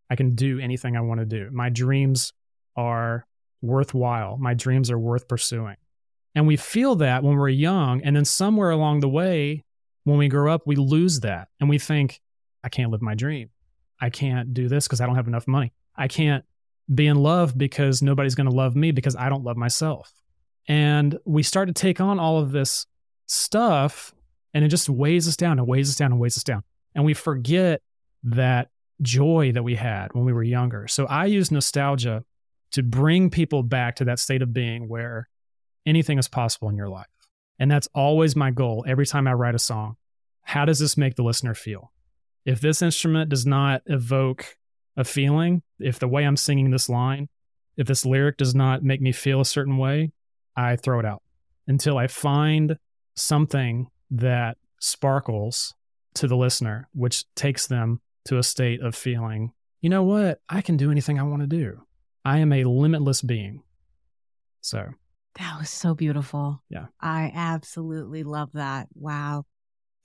I 0.09 0.17
can 0.17 0.35
do 0.35 0.59
anything 0.59 0.97
I 0.97 1.01
want 1.01 1.21
to 1.21 1.27
do. 1.27 1.51
My 1.53 1.69
dreams 1.69 2.33
are 2.77 3.27
worthwhile. 3.61 4.37
My 4.39 4.55
dreams 4.55 4.91
are 4.91 4.99
worth 4.99 5.29
pursuing. 5.29 5.77
And 6.35 6.47
we 6.47 6.57
feel 6.57 6.97
that 6.97 7.23
when 7.23 7.37
we're 7.37 7.49
young. 7.49 8.03
And 8.03 8.15
then 8.15 8.25
somewhere 8.25 8.71
along 8.71 9.01
the 9.01 9.09
way, 9.09 9.65
when 10.07 10.19
we 10.19 10.29
grow 10.29 10.55
up, 10.55 10.63
we 10.67 10.77
lose 10.77 11.21
that 11.21 11.49
and 11.59 11.69
we 11.69 11.79
think, 11.79 12.21
I 12.63 12.69
can't 12.69 12.93
live 12.93 13.03
my 13.03 13.17
dream. 13.17 13.51
I 14.01 14.09
can't 14.09 14.55
do 14.55 14.69
this 14.69 14.87
because 14.87 15.01
I 15.01 15.07
don't 15.07 15.17
have 15.17 15.27
enough 15.27 15.49
money. 15.49 15.73
I 15.97 16.07
can't 16.07 16.45
be 16.95 17.09
in 17.09 17.17
love 17.17 17.59
because 17.59 18.03
nobody's 18.03 18.37
going 18.37 18.49
to 18.49 18.55
love 18.55 18.77
me 18.77 18.93
because 18.93 19.17
I 19.17 19.29
don't 19.29 19.43
love 19.43 19.57
myself. 19.57 20.13
And 20.69 21.19
we 21.25 21.43
start 21.43 21.67
to 21.67 21.75
take 21.75 22.01
on 22.01 22.21
all 22.21 22.39
of 22.39 22.53
this 22.53 22.87
stuff 23.27 24.15
and 24.55 24.65
it 24.65 24.69
just 24.69 24.89
weighs 24.89 25.27
us 25.27 25.37
down 25.37 25.59
and 25.59 25.67
weighs 25.67 25.91
us 25.91 25.97
down 25.97 26.13
and 26.13 26.21
weighs 26.21 26.37
us 26.37 26.45
down. 26.45 26.63
And 26.95 27.05
we 27.05 27.13
forget 27.13 27.83
that 28.23 28.69
joy 29.03 29.51
that 29.55 29.65
we 29.65 29.75
had 29.75 30.15
when 30.15 30.25
we 30.25 30.33
were 30.33 30.45
younger. 30.45 30.87
So 30.87 31.07
I 31.07 31.27
use 31.27 31.51
nostalgia 31.51 32.23
to 32.71 32.85
bring 32.85 33.29
people 33.29 33.65
back 33.65 33.97
to 33.97 34.05
that 34.05 34.21
state 34.21 34.41
of 34.41 34.53
being 34.53 34.89
where 34.89 35.29
anything 35.85 36.17
is 36.17 36.29
possible 36.29 36.69
in 36.69 36.77
your 36.77 36.89
life. 36.89 37.07
And 37.59 37.71
that's 37.71 37.89
always 37.95 38.37
my 38.37 38.51
goal 38.51 38.85
every 38.87 39.07
time 39.07 39.27
I 39.27 39.33
write 39.33 39.55
a 39.55 39.59
song. 39.59 39.97
How 40.43 40.65
does 40.65 40.79
this 40.79 40.97
make 40.97 41.17
the 41.17 41.23
listener 41.23 41.55
feel? 41.55 41.93
If 42.45 42.61
this 42.61 42.83
instrument 42.83 43.31
does 43.31 43.47
not 43.47 43.83
evoke 43.87 44.57
a 44.97 45.05
feeling, 45.05 45.63
if 45.81 45.99
the 45.99 46.09
way 46.09 46.25
I'm 46.25 46.37
singing 46.37 46.71
this 46.71 46.89
line, 46.89 47.29
if 47.77 47.87
this 47.87 48.07
lyric 48.07 48.37
does 48.37 48.55
not 48.55 48.83
make 48.83 49.01
me 49.01 49.13
feel 49.13 49.41
a 49.41 49.45
certain 49.45 49.79
way, 49.79 50.13
I 50.57 50.77
throw 50.77 51.01
it 51.01 51.07
out 51.07 51.23
until 51.67 51.99
I 51.99 52.07
find 52.07 52.79
something 53.15 53.89
that 54.11 54.57
sparkles 54.81 55.75
to 56.15 56.27
the 56.27 56.37
listener, 56.37 56.89
which 56.95 57.25
takes 57.35 57.67
them 57.67 58.01
to 58.27 58.39
a 58.39 58.43
state 58.43 58.81
of 58.81 58.95
feeling, 58.95 59.53
you 59.81 59.91
know 59.91 60.03
what? 60.03 60.41
I 60.49 60.61
can 60.61 60.77
do 60.77 60.91
anything 60.91 61.19
I 61.19 61.25
want 61.25 61.43
to 61.43 61.47
do. 61.47 61.83
I 62.25 62.39
am 62.39 62.53
a 62.53 62.65
limitless 62.65 63.23
being. 63.23 63.63
So 64.61 64.89
That 65.39 65.59
was 65.59 65.71
so 65.71 65.95
beautiful. 65.95 66.63
Yeah. 66.71 66.87
I 67.01 67.31
absolutely 67.35 68.23
love 68.23 68.51
that. 68.55 68.89
Wow. 68.95 69.45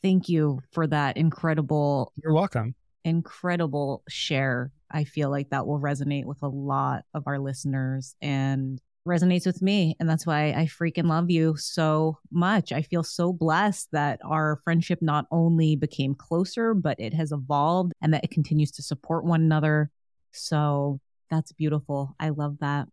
Thank 0.03 0.29
you 0.29 0.61
for 0.71 0.87
that 0.87 1.17
incredible, 1.17 2.11
you're 2.21 2.33
welcome. 2.33 2.75
incredible 3.03 4.03
share. 4.09 4.71
I 4.89 5.03
feel 5.05 5.29
like 5.29 5.49
that 5.51 5.65
will 5.67 5.79
resonate 5.79 6.25
with 6.25 6.41
a 6.41 6.47
lot 6.47 7.03
of 7.13 7.23
our 7.27 7.39
listeners 7.39 8.15
and 8.21 8.79
resonates 9.07 9.45
with 9.45 9.61
me. 9.61 9.95
And 9.99 10.09
that's 10.09 10.25
why 10.25 10.49
I 10.51 10.65
freaking 10.65 11.07
love 11.07 11.31
you 11.31 11.55
so 11.57 12.17
much. 12.31 12.71
I 12.71 12.81
feel 12.81 13.03
so 13.03 13.31
blessed 13.31 13.89
that 13.93 14.19
our 14.23 14.59
friendship 14.63 14.99
not 15.01 15.25
only 15.31 15.75
became 15.75 16.13
closer, 16.13 16.73
but 16.73 16.99
it 16.99 17.13
has 17.13 17.31
evolved 17.31 17.93
and 18.01 18.13
that 18.13 18.23
it 18.23 18.31
continues 18.31 18.71
to 18.71 18.83
support 18.83 19.23
one 19.23 19.41
another. 19.41 19.89
So 20.33 20.99
that's 21.29 21.51
beautiful. 21.53 22.15
I 22.19 22.29
love 22.29 22.57
that. 22.59 22.87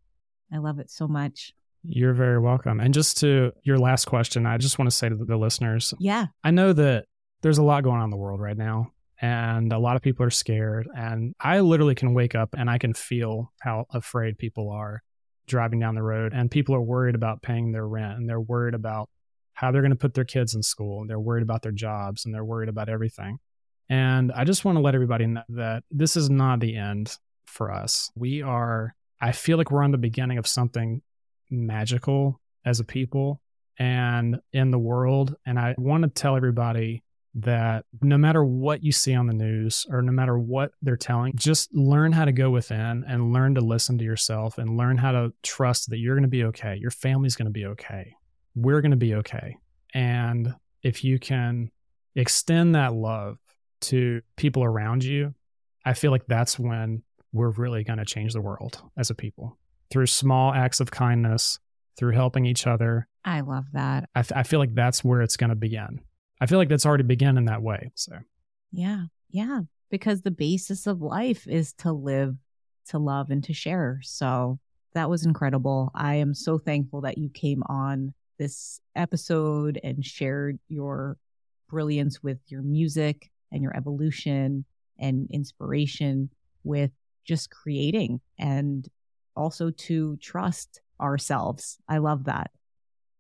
I 0.53 0.59
love 0.59 0.79
it 0.79 0.91
so 0.91 1.09
much. 1.09 1.53
You're 1.85 2.15
very 2.15 2.39
welcome. 2.39 2.81
And 2.81 2.93
just 2.93 3.19
to 3.19 3.53
your 3.63 3.79
last 3.79 4.07
question, 4.07 4.47
I 4.47 4.59
just 4.59 4.79
want 4.79 4.91
to 4.91 4.97
say 4.97 5.09
to 5.09 5.15
the 5.17 5.37
listeners 5.37 5.95
Yeah. 5.99 6.27
I 6.45 6.51
know 6.51 6.73
that 6.73 7.07
there's 7.43 7.59
a 7.59 7.63
lot 7.63 7.85
going 7.85 7.99
on 7.99 8.05
in 8.05 8.11
the 8.11 8.17
world 8.17 8.41
right 8.41 8.57
now, 8.57 8.93
and 9.21 9.73
a 9.73 9.79
lot 9.79 9.97
of 9.97 10.03
people 10.03 10.25
are 10.27 10.31
scared. 10.31 10.89
And 10.97 11.35
I 11.41 11.61
literally 11.61 11.95
can 11.95 12.15
wake 12.15 12.35
up 12.35 12.55
and 12.57 12.69
I 12.69 12.79
can 12.79 12.95
feel 12.95 13.53
how 13.61 13.87
afraid 13.93 14.39
people 14.39 14.71
are 14.71 15.03
driving 15.47 15.81
down 15.81 15.95
the 15.95 16.03
road. 16.03 16.33
And 16.35 16.51
people 16.51 16.75
are 16.75 16.81
worried 16.81 17.15
about 17.15 17.43
paying 17.43 17.73
their 17.73 17.87
rent, 17.87 18.19
and 18.19 18.29
they're 18.29 18.41
worried 18.41 18.75
about 18.75 19.09
how 19.55 19.73
they're 19.73 19.83
going 19.83 19.91
to 19.91 19.97
put 19.97 20.15
their 20.15 20.25
kids 20.25 20.55
in 20.55 20.63
school. 20.63 21.01
And 21.01 21.11
they're 21.11 21.19
worried 21.19 21.43
about 21.43 21.63
their 21.63 21.73
jobs 21.73 22.25
and 22.25 22.33
they're 22.33 22.45
worried 22.45 22.69
about 22.69 22.89
everything. 22.89 23.39
And 23.89 24.31
I 24.31 24.45
just 24.45 24.65
want 24.65 24.77
to 24.77 24.81
let 24.81 24.95
everybody 24.95 25.27
know 25.27 25.43
that 25.49 25.83
this 25.91 26.17
is 26.17 26.31
not 26.31 26.61
the 26.61 26.77
end 26.77 27.17
for 27.47 27.73
us. 27.73 28.11
We 28.15 28.41
are, 28.43 28.95
I 29.21 29.33
feel 29.33 29.59
like 29.59 29.73
we're 29.73 29.83
on 29.83 29.91
the 29.91 29.99
beginning 29.99 30.39
of 30.39 30.47
something 30.47 31.03
magical 31.51 32.41
as 32.65 32.81
a 32.81 32.85
people 32.85 33.41
and 33.79 34.41
in 34.53 34.71
the 34.71 34.79
world. 34.79 35.37
And 35.47 35.59
I 35.59 35.75
want 35.79 36.03
to 36.03 36.09
tell 36.09 36.37
everybody 36.37 37.03
that 37.35 37.85
no 38.03 38.19
matter 38.19 38.45
what 38.45 38.83
you 38.83 38.91
see 38.91 39.15
on 39.15 39.27
the 39.27 39.35
news 39.35 39.87
or 39.91 40.03
no 40.03 40.11
matter 40.11 40.39
what 40.39 40.73
they're 40.83 40.97
telling, 40.97 41.33
just 41.37 41.73
learn 41.73 42.13
how 42.13 42.25
to 42.25 42.33
go 42.33 42.51
within 42.51 43.05
and 43.07 43.33
learn 43.33 43.55
to 43.55 43.61
listen 43.61 43.99
to 43.99 44.05
yourself 44.05 44.59
and 44.59 44.77
learn 44.77 44.97
how 44.97 45.13
to 45.13 45.33
trust 45.43 45.91
that 45.91 45.99
you're 45.99 46.17
going 46.17 46.23
to 46.23 46.29
be 46.29 46.45
okay. 46.45 46.77
Your 46.77 46.91
family's 46.91 47.37
going 47.37 47.47
to 47.47 47.53
be 47.53 47.67
okay. 47.67 48.15
We're 48.57 48.81
going 48.81 48.91
to 48.91 48.97
be 48.97 49.15
okay. 49.17 49.57
And 49.95 50.55
if 50.83 51.05
you 51.05 51.19
can 51.19 51.71
extend 52.17 52.75
that 52.75 52.95
love 52.95 53.39
to 53.83 54.21
people 54.37 54.65
around 54.65 55.05
you, 55.05 55.35
I 55.85 55.93
feel 55.95 56.11
like 56.11 56.27
that's 56.27 56.59
when 56.59 57.03
we're 57.33 57.51
really 57.51 57.85
going 57.85 57.99
to 57.99 58.05
change 58.05 58.33
the 58.33 58.41
world 58.41 58.83
as 58.97 59.11
a 59.11 59.15
people 59.15 59.59
through 59.91 60.07
small 60.07 60.53
acts 60.53 60.81
of 60.81 60.91
kindness, 60.91 61.59
through 61.97 62.13
helping 62.13 62.47
each 62.47 62.67
other. 62.67 63.09
I 63.25 63.41
love 63.41 63.67
that. 63.73 64.09
I, 64.15 64.23
th- 64.23 64.37
I 64.37 64.43
feel 64.43 64.59
like 64.59 64.75
that's 64.75 65.05
where 65.05 65.23
it's 65.23 65.37
going 65.37 65.51
to 65.51 65.57
begin. 65.57 66.01
I 66.41 66.47
feel 66.47 66.59
like 66.59 66.69
that's 66.69 66.87
already 66.87 67.05
begun 67.05 67.37
in 67.37 67.47
that 67.47 67.63
way. 67.63 67.91
So, 67.95 68.13
yeah, 68.71 69.05
yeah, 69.31 69.63
because 69.91 70.23
the 70.23 70.31
basis 70.31 70.87
of 70.87 71.03
life 71.03 71.47
is 71.47 71.73
to 71.75 71.93
live, 71.93 72.37
to 72.89 72.99
love, 72.99 73.31
and 73.31 73.43
to 73.45 73.53
share. 73.53 74.01
So, 74.03 74.59
that 74.95 75.11
was 75.11 75.27
incredible. 75.27 75.91
I 75.95 76.17
am 76.17 76.35
so 76.35 76.59
thankful 76.59 77.03
that 77.03 77.19
you 77.19 77.29
came 77.29 77.63
on 77.67 78.15
this 78.39 78.81
episode 78.97 79.79
and 79.85 80.05
shared 80.05 80.59
your 80.69 81.19
brilliance 81.69 82.23
with 82.23 82.39
your 82.47 82.63
music 82.63 83.31
and 83.53 83.63
your 83.63 83.77
evolution 83.77 84.65
and 84.99 85.29
inspiration 85.31 86.31
with 86.65 86.91
just 87.25 87.51
creating 87.51 88.21
and 88.39 88.89
also 89.39 89.71
to 89.71 90.17
trust 90.17 90.81
ourselves. 91.01 91.79
I 91.89 91.99
love 91.99 92.25
that. 92.25 92.51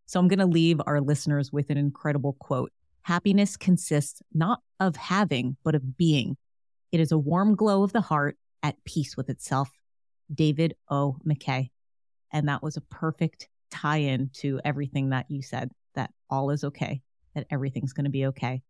So 0.06 0.18
I'm 0.18 0.28
going 0.28 0.38
to 0.38 0.46
leave 0.46 0.80
our 0.86 1.00
listeners 1.00 1.52
with 1.52 1.70
an 1.70 1.78
incredible 1.78 2.34
quote. 2.40 2.72
Happiness 3.02 3.56
consists 3.56 4.20
not 4.34 4.60
of 4.80 4.96
having, 4.96 5.56
but 5.64 5.74
of 5.74 5.96
being. 5.96 6.36
It 6.92 7.00
is 7.00 7.12
a 7.12 7.18
warm 7.18 7.54
glow 7.54 7.82
of 7.82 7.92
the 7.92 8.00
heart 8.00 8.36
at 8.62 8.82
peace 8.84 9.16
with 9.16 9.30
itself. 9.30 9.70
David 10.32 10.74
O. 10.90 11.16
McKay. 11.26 11.70
And 12.32 12.48
that 12.48 12.62
was 12.62 12.76
a 12.76 12.82
perfect 12.82 13.48
tie 13.70 13.98
in 13.98 14.30
to 14.34 14.60
everything 14.64 15.10
that 15.10 15.30
you 15.30 15.42
said 15.42 15.70
that 15.94 16.10
all 16.30 16.50
is 16.50 16.64
okay, 16.64 17.00
that 17.34 17.46
everything's 17.50 17.92
going 17.92 18.04
to 18.04 18.10
be 18.10 18.26
okay. 18.26 18.62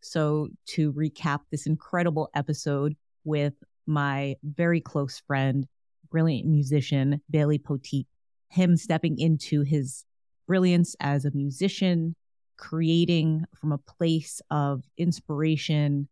So, 0.00 0.48
to 0.68 0.92
recap 0.92 1.40
this 1.50 1.66
incredible 1.66 2.28
episode 2.34 2.96
with 3.24 3.54
my 3.86 4.36
very 4.42 4.80
close 4.80 5.22
friend, 5.26 5.66
brilliant 6.12 6.46
musician, 6.46 7.22
Bailey 7.30 7.58
Poteat, 7.58 8.06
him 8.50 8.76
stepping 8.76 9.18
into 9.18 9.62
his 9.62 10.04
brilliance 10.46 10.94
as 11.00 11.24
a 11.24 11.30
musician, 11.32 12.14
creating 12.58 13.44
from 13.58 13.72
a 13.72 13.78
place 13.78 14.42
of 14.50 14.84
inspiration, 14.98 16.06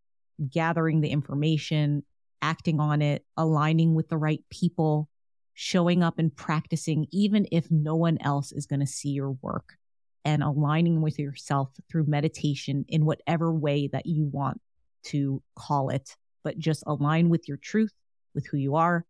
gathering 0.50 1.02
the 1.02 1.11
information, 1.11 2.02
acting 2.40 2.80
on 2.80 3.02
it, 3.02 3.26
aligning 3.37 3.95
with 3.95 4.09
the 4.09 4.16
right 4.16 4.42
people, 4.49 5.11
showing 5.52 6.02
up 6.02 6.19
and 6.19 6.35
practicing, 6.35 7.07
even 7.12 7.47
if 7.52 7.71
no 7.71 7.95
one 7.95 8.16
else 8.23 8.52
is 8.52 8.64
going 8.64 8.80
to 8.80 8.87
see 8.87 9.11
your 9.11 9.33
work, 9.42 9.76
and 10.25 10.42
aligning 10.42 11.02
with 11.02 11.19
yourself 11.19 11.76
through 11.90 12.07
meditation 12.07 12.87
in 12.88 13.04
whatever 13.04 13.52
way 13.52 13.87
that 13.87 14.07
you 14.07 14.25
want 14.25 14.59
to 15.02 15.42
call 15.54 15.90
it. 15.90 16.16
But 16.42 16.59
just 16.59 16.83
align 16.87 17.28
with 17.28 17.47
your 17.47 17.59
truth, 17.59 17.92
with 18.35 18.47
who 18.47 18.57
you 18.57 18.76
are. 18.76 19.04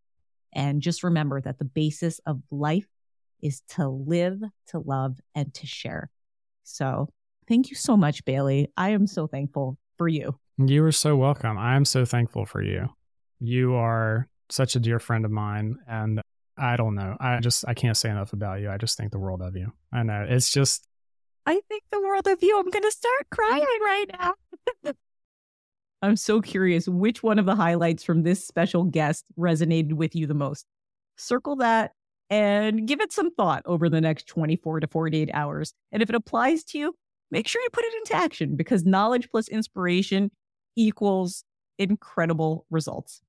And 0.53 0.83
just 0.83 1.05
remember 1.05 1.41
that 1.41 1.59
the 1.59 1.65
basis 1.65 2.21
of 2.27 2.41
life 2.51 2.89
is 3.43 3.63
to 3.71 3.89
live, 3.89 4.41
to 4.69 4.79
love, 4.79 5.19
and 5.35 5.53
to 5.55 5.67
share. 5.67 6.11
So 6.65 7.09
thank 7.49 7.71
you 7.71 7.77
so 7.77 7.97
much, 7.97 8.25
Bailey. 8.25 8.69
I 8.77 8.91
am 8.91 9.07
so 9.07 9.27
thankful 9.27 9.79
for 9.97 10.09
you. 10.09 10.39
You 10.59 10.85
are 10.85 10.93
so 10.93 11.17
welcome. 11.17 11.57
I 11.57 11.77
am 11.77 11.85
so 11.85 12.05
thankful 12.05 12.45
for 12.45 12.63
you. 12.63 12.89
You 13.39 13.75
are 13.75 14.29
such 14.51 14.77
a 14.77 14.81
dear 14.81 14.99
friend 14.99 15.25
of 15.25 15.31
mine. 15.31 15.77
And 15.89 16.21
I 16.59 16.77
don't 16.77 16.95
know. 16.95 17.17
I 17.19 17.41
just, 17.41 17.65
I 17.67 17.75
can't 17.75 17.97
say 17.97 18.11
enough 18.11 18.33
about 18.33 18.61
you. 18.61 18.71
I 18.71 18.77
just 18.77 18.99
think 18.99 19.13
the 19.13 19.19
world 19.19 19.41
of 19.41 19.57
you. 19.57 19.73
I 19.93 20.03
know. 20.03 20.27
It's 20.29 20.51
just. 20.53 20.87
I 21.47 21.61
think 21.69 21.85
the 21.91 22.01
world 22.01 22.27
of 22.27 22.43
you. 22.43 22.59
I'm 22.59 22.69
going 22.69 22.83
to 22.83 22.91
start 22.91 23.27
crying 23.31 23.65
right 23.83 24.07
now. 24.19 24.35
I'm 26.03 26.17
so 26.17 26.41
curious 26.41 26.89
which 26.89 27.23
one 27.23 27.39
of 27.39 27.47
the 27.47 27.55
highlights 27.55 28.03
from 28.03 28.23
this 28.23 28.47
special 28.47 28.85
guest 28.85 29.27
resonated 29.39 29.93
with 29.93 30.17
you 30.17 30.27
the 30.27 30.35
most. 30.35 30.67
Circle 31.17 31.57
that 31.57 31.93
and 32.31 32.87
give 32.87 33.01
it 33.01 33.13
some 33.13 33.35
thought 33.35 33.63
over 33.67 33.89
the 33.89 34.01
next 34.01 34.27
24 34.29 34.81
to 34.81 34.87
48 34.87 35.31
hours. 35.35 35.75
And 35.93 36.03
if 36.03 36.09
it 36.09 36.15
applies 36.15 36.65
to 36.65 36.79
you, 36.79 36.95
make 37.31 37.47
sure 37.47 37.61
you 37.61 37.69
put 37.71 37.85
it 37.85 37.95
into 37.95 38.17
action 38.17 38.57
because 38.57 38.85
knowledge 38.85 39.29
plus 39.31 39.49
inspiration 39.49 40.31
equals 40.77 41.45
incredible 41.79 42.67
results. 42.71 43.21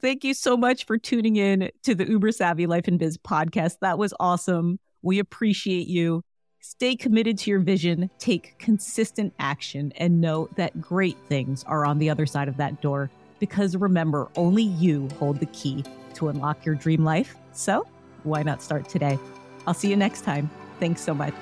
Thank 0.00 0.24
you 0.24 0.34
so 0.34 0.56
much 0.56 0.84
for 0.84 0.98
tuning 0.98 1.36
in 1.36 1.70
to 1.82 1.94
the 1.94 2.08
Uber 2.08 2.32
Savvy 2.32 2.66
Life 2.66 2.88
and 2.88 2.98
Biz 2.98 3.18
podcast. 3.18 3.76
That 3.80 3.98
was 3.98 4.14
awesome. 4.20 4.78
We 5.02 5.18
appreciate 5.18 5.88
you. 5.88 6.22
Stay 6.68 6.96
committed 6.96 7.38
to 7.38 7.48
your 7.48 7.60
vision, 7.60 8.10
take 8.18 8.58
consistent 8.58 9.32
action, 9.38 9.92
and 9.98 10.20
know 10.20 10.48
that 10.56 10.80
great 10.80 11.16
things 11.28 11.62
are 11.62 11.86
on 11.86 11.96
the 12.00 12.10
other 12.10 12.26
side 12.26 12.48
of 12.48 12.56
that 12.56 12.82
door. 12.82 13.08
Because 13.38 13.76
remember, 13.76 14.28
only 14.34 14.64
you 14.64 15.08
hold 15.16 15.38
the 15.38 15.46
key 15.46 15.84
to 16.14 16.28
unlock 16.28 16.66
your 16.66 16.74
dream 16.74 17.04
life. 17.04 17.36
So, 17.52 17.86
why 18.24 18.42
not 18.42 18.60
start 18.60 18.88
today? 18.88 19.16
I'll 19.64 19.74
see 19.74 19.88
you 19.88 19.96
next 19.96 20.22
time. 20.22 20.50
Thanks 20.80 21.02
so 21.02 21.14
much. 21.14 21.34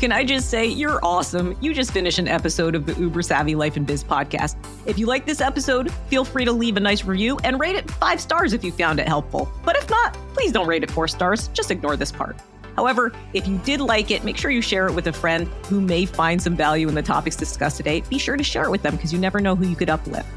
Can 0.00 0.10
I 0.10 0.24
just 0.24 0.50
say, 0.50 0.66
you're 0.66 0.98
awesome. 1.04 1.56
You 1.60 1.72
just 1.72 1.92
finished 1.92 2.18
an 2.18 2.26
episode 2.26 2.74
of 2.74 2.86
the 2.86 2.94
Uber 2.94 3.22
Savvy 3.22 3.54
Life 3.54 3.76
and 3.76 3.86
Biz 3.86 4.02
podcast. 4.02 4.56
If 4.86 4.98
you 4.98 5.06
like 5.06 5.24
this 5.24 5.40
episode, 5.40 5.92
feel 6.08 6.24
free 6.24 6.46
to 6.46 6.52
leave 6.52 6.78
a 6.78 6.80
nice 6.80 7.04
review 7.04 7.38
and 7.44 7.60
rate 7.60 7.76
it 7.76 7.88
five 7.92 8.20
stars 8.20 8.54
if 8.54 8.64
you 8.64 8.72
found 8.72 8.98
it 8.98 9.06
helpful. 9.06 9.52
But 9.62 9.76
if 9.76 9.88
not, 9.88 10.16
please 10.34 10.52
don't 10.52 10.66
rate 10.66 10.82
it 10.82 10.90
four 10.90 11.08
stars. 11.08 11.48
Just 11.48 11.70
ignore 11.70 11.96
this 11.96 12.12
part. 12.12 12.36
However, 12.76 13.12
if 13.34 13.46
you 13.46 13.58
did 13.58 13.80
like 13.80 14.10
it, 14.10 14.24
make 14.24 14.36
sure 14.36 14.50
you 14.50 14.62
share 14.62 14.86
it 14.86 14.94
with 14.94 15.06
a 15.06 15.12
friend 15.12 15.46
who 15.66 15.80
may 15.80 16.06
find 16.06 16.40
some 16.40 16.56
value 16.56 16.88
in 16.88 16.94
the 16.94 17.02
topics 17.02 17.36
discussed 17.36 17.76
today. 17.76 18.02
Be 18.08 18.18
sure 18.18 18.36
to 18.36 18.44
share 18.44 18.64
it 18.64 18.70
with 18.70 18.82
them 18.82 18.96
because 18.96 19.12
you 19.12 19.18
never 19.18 19.40
know 19.40 19.54
who 19.54 19.66
you 19.66 19.76
could 19.76 19.90
uplift. 19.90 20.28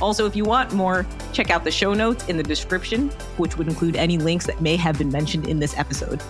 Also, 0.00 0.26
if 0.26 0.36
you 0.36 0.44
want 0.44 0.72
more, 0.72 1.06
check 1.32 1.50
out 1.50 1.64
the 1.64 1.70
show 1.70 1.94
notes 1.94 2.28
in 2.28 2.36
the 2.36 2.42
description, 2.42 3.08
which 3.38 3.56
would 3.56 3.68
include 3.68 3.96
any 3.96 4.18
links 4.18 4.46
that 4.46 4.60
may 4.60 4.76
have 4.76 4.98
been 4.98 5.10
mentioned 5.10 5.48
in 5.48 5.58
this 5.58 5.76
episode. 5.78 6.20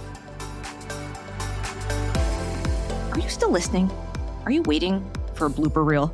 Are 3.12 3.19
you 3.19 3.29
still 3.29 3.51
listening? 3.51 3.90
Are 4.45 4.53
you 4.53 4.62
waiting 4.62 5.05
for 5.35 5.47
a 5.47 5.51
blooper 5.51 5.85
reel? 5.85 6.12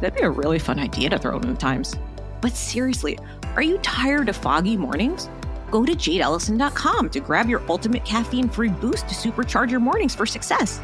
That'd 0.00 0.14
be 0.14 0.22
a 0.22 0.30
really 0.30 0.58
fun 0.58 0.78
idea 0.78 1.10
to 1.10 1.18
throw 1.18 1.38
in 1.38 1.48
the 1.48 1.58
times. 1.58 1.96
But 2.40 2.52
seriously, 2.52 3.18
are 3.56 3.62
you 3.62 3.78
tired 3.78 4.28
of 4.28 4.36
foggy 4.36 4.76
mornings? 4.76 5.28
Go 5.74 5.84
to 5.84 5.90
jadeelysan.com 5.92 7.10
to 7.10 7.18
grab 7.18 7.48
your 7.48 7.60
ultimate 7.68 8.04
caffeine 8.04 8.48
free 8.48 8.68
boost 8.68 9.08
to 9.08 9.14
supercharge 9.16 9.72
your 9.72 9.80
mornings 9.80 10.14
for 10.14 10.24
success. 10.24 10.80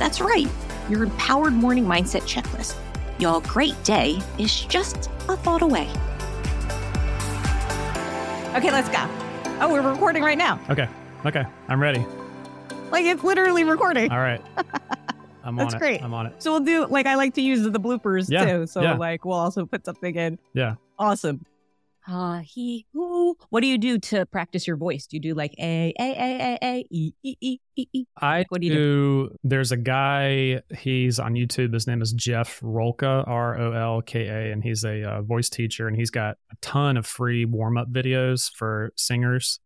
That's 0.00 0.20
right, 0.20 0.48
your 0.90 1.04
empowered 1.04 1.52
morning 1.52 1.84
mindset 1.84 2.22
checklist. 2.22 2.74
Your 3.20 3.40
great 3.42 3.80
day 3.84 4.18
is 4.36 4.62
just 4.62 5.10
a 5.28 5.36
thought 5.36 5.62
away. 5.62 5.88
Okay, 8.56 8.72
let's 8.72 8.88
go. 8.88 9.06
Oh, 9.60 9.72
we're 9.72 9.88
recording 9.88 10.24
right 10.24 10.36
now. 10.36 10.58
Okay. 10.70 10.88
Okay. 11.24 11.44
I'm 11.68 11.80
ready. 11.80 12.04
Like 12.90 13.04
it's 13.04 13.22
literally 13.22 13.62
recording. 13.62 14.10
All 14.10 14.18
right. 14.18 14.42
I'm 15.44 15.54
That's 15.54 15.74
on 15.74 15.78
it. 15.78 15.80
great. 15.80 16.02
I'm 16.02 16.12
on 16.12 16.26
it. 16.26 16.42
So 16.42 16.50
we'll 16.50 16.64
do 16.64 16.86
like 16.88 17.06
I 17.06 17.14
like 17.14 17.34
to 17.34 17.42
use 17.42 17.62
the 17.62 17.78
bloopers 17.78 18.28
Yeah, 18.28 18.44
too. 18.44 18.66
So 18.66 18.82
yeah. 18.82 18.96
like 18.96 19.24
we'll 19.24 19.38
also 19.38 19.66
put 19.66 19.84
something 19.84 20.16
in. 20.16 20.36
Yeah. 20.52 20.74
Awesome. 20.98 21.46
Ha 22.06 22.40
he 22.44 22.86
hoo. 22.92 23.36
What 23.50 23.62
do 23.62 23.66
you 23.66 23.78
do 23.78 23.98
to 23.98 24.26
practice 24.26 24.64
your 24.66 24.76
voice? 24.76 25.06
Do 25.06 25.16
you 25.16 25.20
do 25.20 25.34
like 25.34 25.54
a 25.58 25.92
a 25.98 26.02
a 26.02 26.40
a 26.40 26.58
a 26.62 26.86
e 26.88 27.12
e 27.24 27.36
e 27.40 27.58
e 27.76 27.86
e? 27.92 28.04
I 28.20 28.38
Like, 28.38 28.50
what 28.52 28.60
do 28.60 28.68
you 28.68 28.72
do, 28.74 29.36
There's 29.42 29.72
a 29.72 29.76
guy. 29.76 30.62
He's 30.78 31.18
on 31.18 31.34
YouTube. 31.34 31.74
His 31.74 31.88
name 31.88 32.00
is 32.00 32.12
Jeff 32.12 32.60
Rolka, 32.60 33.26
R 33.26 33.58
O 33.58 33.72
L 33.72 34.02
K 34.02 34.28
A, 34.28 34.52
and 34.52 34.62
he's 34.62 34.84
a 34.84 35.02
uh, 35.02 35.22
voice 35.22 35.48
teacher. 35.48 35.88
And 35.88 35.96
he's 35.96 36.10
got 36.10 36.36
a 36.52 36.56
ton 36.60 36.96
of 36.96 37.06
free 37.06 37.44
warm 37.44 37.76
up 37.76 37.92
videos 37.92 38.52
for 38.54 38.92
singers. 38.96 39.58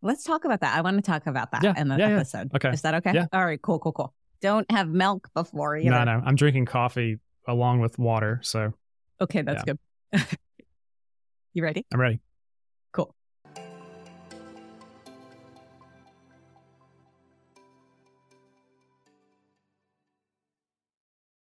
Let's 0.00 0.24
talk 0.24 0.46
about 0.46 0.60
that. 0.60 0.76
I 0.76 0.80
want 0.80 0.96
to 0.96 1.02
talk 1.02 1.26
about 1.26 1.50
that 1.52 1.62
Yeah, 1.62 1.74
in 1.76 1.88
the 1.88 1.96
yeah, 1.96 2.08
yeah. 2.08 2.16
episode. 2.16 2.50
Okay. 2.54 2.70
Is 2.70 2.82
that 2.82 2.94
okay? 2.94 3.12
Yeah. 3.14 3.26
All 3.32 3.44
right. 3.44 3.60
Cool. 3.60 3.78
Cool. 3.78 3.92
Cool. 3.92 4.14
Don't 4.40 4.70
have 4.70 4.88
milk 4.88 5.28
before 5.34 5.76
you. 5.76 5.90
No, 5.90 6.04
no, 6.04 6.22
I'm 6.24 6.34
drinking 6.34 6.64
coffee 6.66 7.18
along 7.46 7.80
with 7.80 7.98
water. 7.98 8.40
So 8.42 8.72
Okay, 9.20 9.42
that's 9.42 9.62
good. 9.64 9.78
you 11.54 11.62
ready? 11.62 11.86
I'm 11.92 12.00
ready. 12.00 12.20